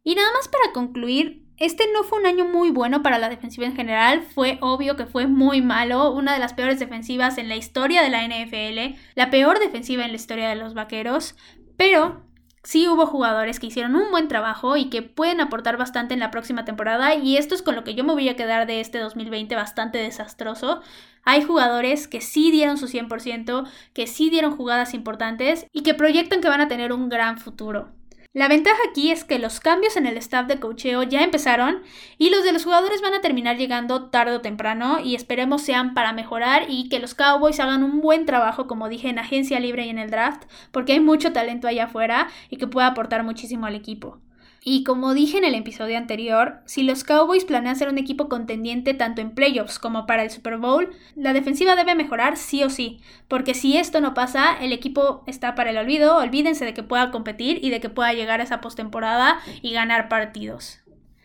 Y 0.04 0.14
nada 0.14 0.28
más 0.32 0.46
para 0.46 0.72
concluir, 0.72 1.48
este 1.56 1.82
no 1.92 2.04
fue 2.04 2.20
un 2.20 2.26
año 2.26 2.44
muy 2.44 2.70
bueno 2.70 3.02
para 3.02 3.18
la 3.18 3.28
defensiva 3.28 3.66
en 3.66 3.74
general, 3.74 4.22
fue 4.22 4.58
obvio 4.60 4.94
que 4.94 5.06
fue 5.06 5.26
muy 5.26 5.62
malo, 5.62 6.12
una 6.12 6.32
de 6.32 6.38
las 6.38 6.54
peores 6.54 6.78
defensivas 6.78 7.38
en 7.38 7.48
la 7.48 7.56
historia 7.56 8.02
de 8.02 8.10
la 8.10 8.24
NFL, 8.24 9.00
la 9.16 9.30
peor 9.30 9.58
defensiva 9.58 10.04
en 10.04 10.12
la 10.12 10.16
historia 10.16 10.48
de 10.48 10.54
los 10.54 10.74
Vaqueros, 10.74 11.34
pero 11.76 12.24
sí 12.62 12.86
hubo 12.86 13.06
jugadores 13.06 13.58
que 13.58 13.66
hicieron 13.66 13.96
un 13.96 14.12
buen 14.12 14.28
trabajo 14.28 14.76
y 14.76 14.90
que 14.90 15.02
pueden 15.02 15.40
aportar 15.40 15.76
bastante 15.76 16.14
en 16.14 16.20
la 16.20 16.30
próxima 16.30 16.64
temporada 16.64 17.16
y 17.16 17.36
esto 17.36 17.56
es 17.56 17.62
con 17.62 17.74
lo 17.74 17.82
que 17.82 17.96
yo 17.96 18.04
me 18.04 18.12
voy 18.12 18.28
a 18.28 18.36
quedar 18.36 18.68
de 18.68 18.78
este 18.78 18.98
2020 18.98 19.56
bastante 19.56 19.98
desastroso. 19.98 20.82
Hay 21.24 21.42
jugadores 21.42 22.08
que 22.08 22.20
sí 22.20 22.50
dieron 22.50 22.78
su 22.78 22.86
100%, 22.86 23.68
que 23.92 24.06
sí 24.06 24.30
dieron 24.30 24.56
jugadas 24.56 24.94
importantes 24.94 25.66
y 25.72 25.82
que 25.82 25.94
proyectan 25.94 26.40
que 26.40 26.48
van 26.48 26.60
a 26.60 26.68
tener 26.68 26.92
un 26.92 27.08
gran 27.08 27.38
futuro. 27.38 27.88
La 28.32 28.46
ventaja 28.46 28.78
aquí 28.88 29.10
es 29.10 29.24
que 29.24 29.40
los 29.40 29.58
cambios 29.58 29.96
en 29.96 30.06
el 30.06 30.16
staff 30.16 30.46
de 30.46 30.60
cocheo 30.60 31.02
ya 31.02 31.24
empezaron 31.24 31.82
y 32.16 32.30
los 32.30 32.44
de 32.44 32.52
los 32.52 32.62
jugadores 32.62 33.02
van 33.02 33.12
a 33.12 33.20
terminar 33.20 33.56
llegando 33.56 34.08
tarde 34.08 34.36
o 34.36 34.40
temprano 34.40 35.00
y 35.02 35.16
esperemos 35.16 35.62
sean 35.62 35.94
para 35.94 36.12
mejorar 36.12 36.66
y 36.68 36.88
que 36.88 37.00
los 37.00 37.14
Cowboys 37.14 37.58
hagan 37.58 37.82
un 37.82 38.00
buen 38.00 38.26
trabajo 38.26 38.68
como 38.68 38.88
dije 38.88 39.08
en 39.08 39.18
agencia 39.18 39.58
libre 39.58 39.84
y 39.84 39.88
en 39.88 39.98
el 39.98 40.10
draft 40.10 40.44
porque 40.70 40.92
hay 40.92 41.00
mucho 41.00 41.32
talento 41.32 41.66
allá 41.66 41.86
afuera 41.86 42.28
y 42.50 42.56
que 42.56 42.68
puede 42.68 42.86
aportar 42.86 43.24
muchísimo 43.24 43.66
al 43.66 43.74
equipo. 43.74 44.20
Y 44.62 44.84
como 44.84 45.14
dije 45.14 45.38
en 45.38 45.44
el 45.44 45.54
episodio 45.54 45.96
anterior, 45.96 46.60
si 46.66 46.82
los 46.82 47.02
Cowboys 47.02 47.44
planean 47.44 47.76
ser 47.76 47.88
un 47.88 47.96
equipo 47.96 48.28
contendiente 48.28 48.92
tanto 48.92 49.22
en 49.22 49.30
playoffs 49.30 49.78
como 49.78 50.04
para 50.04 50.22
el 50.22 50.30
Super 50.30 50.58
Bowl, 50.58 50.90
la 51.16 51.32
defensiva 51.32 51.76
debe 51.76 51.94
mejorar 51.94 52.36
sí 52.36 52.62
o 52.62 52.68
sí, 52.68 53.00
porque 53.26 53.54
si 53.54 53.78
esto 53.78 54.02
no 54.02 54.12
pasa, 54.12 54.54
el 54.60 54.72
equipo 54.72 55.24
está 55.26 55.54
para 55.54 55.70
el 55.70 55.78
olvido, 55.78 56.18
olvídense 56.18 56.66
de 56.66 56.74
que 56.74 56.82
pueda 56.82 57.10
competir 57.10 57.58
y 57.62 57.70
de 57.70 57.80
que 57.80 57.88
pueda 57.88 58.12
llegar 58.12 58.40
a 58.40 58.44
esa 58.44 58.60
postemporada 58.60 59.40
y 59.62 59.72
ganar 59.72 60.10
partidos. 60.10 60.80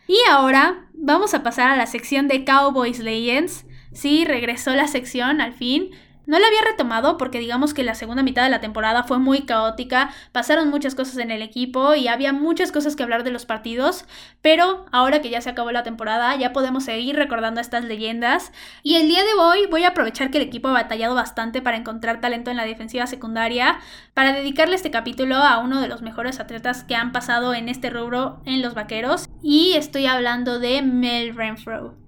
Y 0.08 0.18
ahora 0.30 0.88
vamos 0.94 1.34
a 1.34 1.44
pasar 1.44 1.70
a 1.70 1.76
la 1.76 1.88
sección 1.88 2.28
de 2.28 2.46
Cowboys 2.46 3.00
Legends. 3.00 3.66
Sí, 3.92 4.24
regresó 4.24 4.76
la 4.76 4.88
sección 4.88 5.42
al 5.42 5.54
fin. 5.54 5.92
No 6.26 6.40
la 6.40 6.48
había 6.48 6.62
retomado 6.62 7.18
porque 7.18 7.40
digamos 7.40 7.74
que 7.74 7.84
la 7.84 7.96
segunda 7.96 8.24
mitad 8.24 8.44
de 8.44 8.50
la 8.50 8.62
temporada 8.62 9.04
fue 9.04 9.20
muy 9.20 9.42
caótica, 9.42 10.10
pasaron 10.32 10.70
muchas 10.70 10.96
cosas 10.96 11.18
en 11.18 11.32
el 11.32 11.42
equipo 11.42 11.94
y 11.96 12.08
había 12.08 12.34
muchas 12.34 12.72
cosas 12.72 12.96
que 12.96 13.04
hablar 13.04 13.24
de 13.24 13.32
los 13.32 13.46
partidos, 13.46 14.06
pero 14.42 14.86
ahora 14.92 15.22
que 15.22 15.30
ya 15.30 15.42
se 15.42 15.50
acabó 15.50 15.72
la 15.72 15.84
temporada 15.84 16.36
ya 16.36 16.54
podemos 16.54 16.86
seguir 16.86 17.16
recordando 17.16 17.62
estas 17.62 17.84
leyendas 17.84 18.52
y 18.82 18.96
el 18.96 19.08
día 19.08 19.24
de 19.24 19.34
hoy 19.40 19.68
voy 19.70 19.84
a 19.84 19.90
aprovechar 19.90 20.32
que 20.32 20.38
el 20.38 20.44
equipo 20.44 20.70
ha 20.70 20.74
batallado 20.74 21.16
bastante 21.16 21.62
para 21.62 21.78
encontrar 21.78 22.22
talento 22.22 22.52
en 22.52 22.58
la 22.58 22.66
defensiva 22.66 23.08
secundaria 23.08 23.80
para 24.14 24.34
dedicarle 24.34 24.76
este 24.76 24.92
capítulo 24.92 25.36
a 25.36 25.60
uno 25.60 25.82
de 25.82 25.88
los 25.88 26.02
mejores 26.02 26.40
atletas 26.40 26.84
que 26.84 26.96
han 26.96 27.12
pasado 27.12 27.54
en 27.54 27.70
este 27.70 27.90
rubro 27.90 28.42
en 28.46 28.62
los 28.62 28.74
vaqueros 28.74 29.30
y 29.42 29.74
estoy 29.74 30.06
hablando 30.08 30.60
de 30.60 30.82
Mel 30.82 31.36
Renfro. 31.36 32.05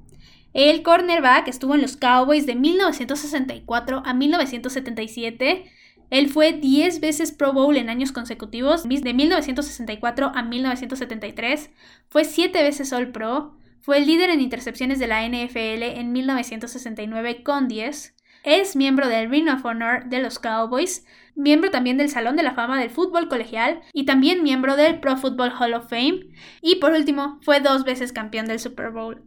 El 0.58 0.82
cornerback 0.82 1.48
estuvo 1.50 1.76
en 1.76 1.84
los 1.84 1.98
Cowboys 1.98 2.48
de 2.48 2.56
1964 2.56 4.02
a 4.04 4.14
1977. 4.16 5.66
Él 6.10 6.30
fue 6.30 6.54
10 6.54 7.00
veces 7.00 7.32
Pro 7.32 7.54
Bowl 7.54 7.78
en 7.78 7.92
años 7.92 8.12
consecutivos, 8.12 8.90
de 8.90 9.14
1964 9.14 10.32
a 10.34 10.42
1973. 10.42 11.70
Fue 12.10 12.26
7 12.26 12.64
veces 12.64 12.92
All 12.92 13.12
Pro. 13.12 13.56
Fue 13.82 14.00
el 14.00 14.08
líder 14.08 14.32
en 14.32 14.42
intercepciones 14.42 14.98
de 14.98 15.06
la 15.06 15.28
NFL 15.28 15.84
en 15.84 16.12
1969 16.12 17.44
con 17.44 17.68
10. 17.68 18.16
Es 18.44 18.76
miembro 18.76 19.08
del 19.08 19.30
Ring 19.30 19.50
of 19.50 19.64
Honor 19.64 20.06
de 20.06 20.24
los 20.24 20.40
Cowboys, 20.40 21.06
miembro 21.36 21.70
también 21.70 21.98
del 21.98 22.10
Salón 22.10 22.36
de 22.36 22.42
la 22.42 22.56
Fama 22.56 22.80
del 22.80 22.90
Fútbol 22.90 23.30
Colegial 23.30 23.82
y 23.94 24.06
también 24.06 24.42
miembro 24.42 24.76
del 24.76 25.02
Pro 25.02 25.18
Football 25.18 25.54
Hall 25.60 25.76
of 25.76 25.88
Fame. 25.88 26.30
Y 26.64 26.78
por 26.78 26.94
último, 26.94 27.38
fue 27.44 27.60
dos 27.60 27.84
veces 27.84 28.12
campeón 28.12 28.48
del 28.48 28.60
Super 28.60 28.90
Bowl. 28.90 29.22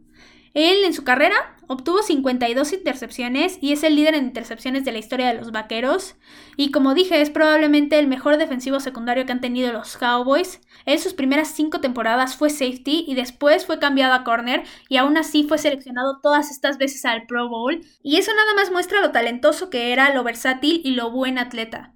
Él 0.53 0.83
en 0.83 0.93
su 0.93 1.03
carrera 1.03 1.55
obtuvo 1.67 2.03
52 2.03 2.73
intercepciones 2.73 3.57
y 3.61 3.71
es 3.71 3.83
el 3.83 3.95
líder 3.95 4.15
en 4.15 4.25
intercepciones 4.25 4.83
de 4.83 4.91
la 4.91 4.97
historia 4.97 5.27
de 5.27 5.35
los 5.35 5.53
Vaqueros. 5.53 6.15
Y 6.57 6.71
como 6.71 6.93
dije, 6.93 7.21
es 7.21 7.29
probablemente 7.29 7.97
el 7.97 8.07
mejor 8.07 8.37
defensivo 8.37 8.81
secundario 8.81 9.25
que 9.25 9.31
han 9.31 9.39
tenido 9.39 9.71
los 9.71 9.95
Cowboys. 9.95 10.59
En 10.85 10.99
sus 10.99 11.13
primeras 11.13 11.47
cinco 11.49 11.79
temporadas 11.79 12.35
fue 12.35 12.49
safety 12.49 13.05
y 13.07 13.15
después 13.15 13.65
fue 13.65 13.79
cambiado 13.79 14.13
a 14.13 14.25
corner 14.25 14.63
y 14.89 14.97
aún 14.97 15.15
así 15.17 15.43
fue 15.43 15.57
seleccionado 15.57 16.19
todas 16.21 16.51
estas 16.51 16.77
veces 16.77 17.05
al 17.05 17.25
Pro 17.25 17.47
Bowl. 17.47 17.79
Y 18.03 18.17
eso 18.17 18.31
nada 18.35 18.53
más 18.53 18.69
muestra 18.71 18.99
lo 18.99 19.11
talentoso 19.11 19.69
que 19.69 19.93
era, 19.93 20.13
lo 20.13 20.23
versátil 20.23 20.81
y 20.83 20.91
lo 20.91 21.11
buen 21.11 21.37
atleta. 21.37 21.93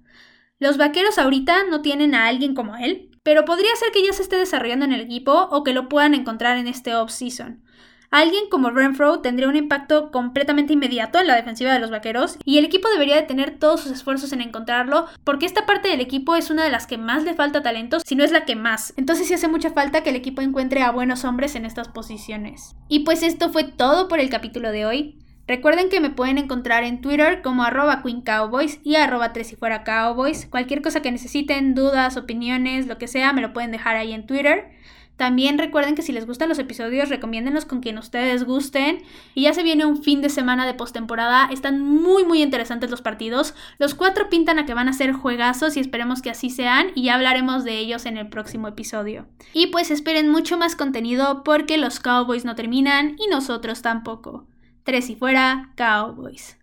Los 0.58 0.78
Vaqueros 0.78 1.18
ahorita 1.18 1.64
no 1.64 1.82
tienen 1.82 2.14
a 2.14 2.26
alguien 2.26 2.54
como 2.54 2.76
él, 2.76 3.10
pero 3.22 3.44
podría 3.44 3.76
ser 3.76 3.92
que 3.92 4.02
ya 4.02 4.14
se 4.14 4.22
esté 4.22 4.36
desarrollando 4.36 4.86
en 4.86 4.92
el 4.92 5.02
equipo 5.02 5.48
o 5.50 5.62
que 5.62 5.74
lo 5.74 5.90
puedan 5.90 6.14
encontrar 6.14 6.56
en 6.56 6.66
este 6.66 6.94
off-season. 6.94 7.65
Alguien 8.10 8.48
como 8.50 8.70
Renfro 8.70 9.20
tendría 9.20 9.48
un 9.48 9.56
impacto 9.56 10.10
completamente 10.10 10.72
inmediato 10.72 11.18
en 11.18 11.26
la 11.26 11.36
defensiva 11.36 11.72
de 11.72 11.80
los 11.80 11.90
vaqueros 11.90 12.38
y 12.44 12.58
el 12.58 12.64
equipo 12.64 12.88
debería 12.88 13.16
de 13.16 13.22
tener 13.22 13.58
todos 13.58 13.80
sus 13.80 13.92
esfuerzos 13.92 14.32
en 14.32 14.40
encontrarlo 14.40 15.06
porque 15.24 15.46
esta 15.46 15.66
parte 15.66 15.88
del 15.88 16.00
equipo 16.00 16.36
es 16.36 16.50
una 16.50 16.64
de 16.64 16.70
las 16.70 16.86
que 16.86 16.98
más 16.98 17.24
le 17.24 17.34
falta 17.34 17.62
talento, 17.62 17.98
si 18.00 18.14
no 18.14 18.24
es 18.24 18.32
la 18.32 18.44
que 18.44 18.56
más. 18.56 18.94
Entonces 18.96 19.26
sí 19.26 19.34
hace 19.34 19.48
mucha 19.48 19.70
falta 19.70 20.02
que 20.02 20.10
el 20.10 20.16
equipo 20.16 20.42
encuentre 20.42 20.82
a 20.82 20.90
buenos 20.90 21.24
hombres 21.24 21.54
en 21.56 21.64
estas 21.64 21.88
posiciones. 21.88 22.74
Y 22.88 23.00
pues 23.00 23.22
esto 23.22 23.50
fue 23.50 23.64
todo 23.64 24.08
por 24.08 24.20
el 24.20 24.30
capítulo 24.30 24.70
de 24.70 24.86
hoy. 24.86 25.18
Recuerden 25.48 25.90
que 25.90 26.00
me 26.00 26.10
pueden 26.10 26.38
encontrar 26.38 26.82
en 26.82 27.00
Twitter 27.00 27.40
como 27.40 27.62
arroba 27.62 28.02
Queen 28.02 28.20
Cowboys 28.22 28.80
y 28.82 28.96
arroba 28.96 29.32
Tres 29.32 29.52
y 29.52 29.56
Fuera 29.56 29.84
Cowboys. 29.84 30.46
Cualquier 30.46 30.82
cosa 30.82 31.02
que 31.02 31.12
necesiten, 31.12 31.76
dudas, 31.76 32.16
opiniones, 32.16 32.88
lo 32.88 32.98
que 32.98 33.06
sea, 33.06 33.32
me 33.32 33.42
lo 33.42 33.52
pueden 33.52 33.70
dejar 33.70 33.94
ahí 33.94 34.12
en 34.12 34.26
Twitter. 34.26 34.72
También 35.16 35.58
recuerden 35.58 35.94
que 35.94 36.02
si 36.02 36.12
les 36.12 36.26
gustan 36.26 36.48
los 36.48 36.58
episodios, 36.58 37.08
recomiéndenlos 37.08 37.64
con 37.64 37.80
quien 37.80 37.96
ustedes 37.96 38.44
gusten. 38.44 39.02
Y 39.34 39.42
ya 39.42 39.54
se 39.54 39.62
viene 39.62 39.86
un 39.86 40.02
fin 40.02 40.20
de 40.20 40.28
semana 40.28 40.66
de 40.66 40.74
postemporada. 40.74 41.48
Están 41.50 41.80
muy, 41.80 42.24
muy 42.24 42.42
interesantes 42.42 42.90
los 42.90 43.00
partidos. 43.00 43.54
Los 43.78 43.94
cuatro 43.94 44.28
pintan 44.28 44.58
a 44.58 44.66
que 44.66 44.74
van 44.74 44.88
a 44.88 44.92
ser 44.92 45.12
juegazos 45.12 45.76
y 45.76 45.80
esperemos 45.80 46.20
que 46.20 46.30
así 46.30 46.50
sean. 46.50 46.88
Y 46.94 47.04
ya 47.04 47.14
hablaremos 47.14 47.64
de 47.64 47.78
ellos 47.78 48.04
en 48.04 48.18
el 48.18 48.28
próximo 48.28 48.68
episodio. 48.68 49.26
Y 49.54 49.68
pues 49.68 49.90
esperen 49.90 50.30
mucho 50.30 50.58
más 50.58 50.76
contenido 50.76 51.42
porque 51.44 51.78
los 51.78 51.98
Cowboys 51.98 52.44
no 52.44 52.54
terminan 52.54 53.16
y 53.18 53.28
nosotros 53.28 53.80
tampoco. 53.80 54.46
Tres 54.84 55.08
y 55.08 55.16
fuera, 55.16 55.72
Cowboys. 55.76 56.58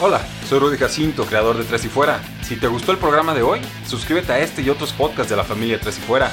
Hola, 0.00 0.20
soy 0.48 0.58
Rudy 0.58 0.76
Jacinto, 0.76 1.24
creador 1.24 1.56
de 1.56 1.64
Tres 1.64 1.84
y 1.84 1.88
Fuera. 1.88 2.20
Si 2.42 2.56
te 2.56 2.66
gustó 2.66 2.92
el 2.92 2.98
programa 2.98 3.32
de 3.32 3.42
hoy, 3.42 3.60
suscríbete 3.86 4.32
a 4.32 4.40
este 4.40 4.60
y 4.60 4.68
otros 4.68 4.92
podcasts 4.92 5.30
de 5.30 5.36
la 5.36 5.44
familia 5.44 5.80
Tres 5.80 5.98
y 5.98 6.00
Fuera. 6.00 6.32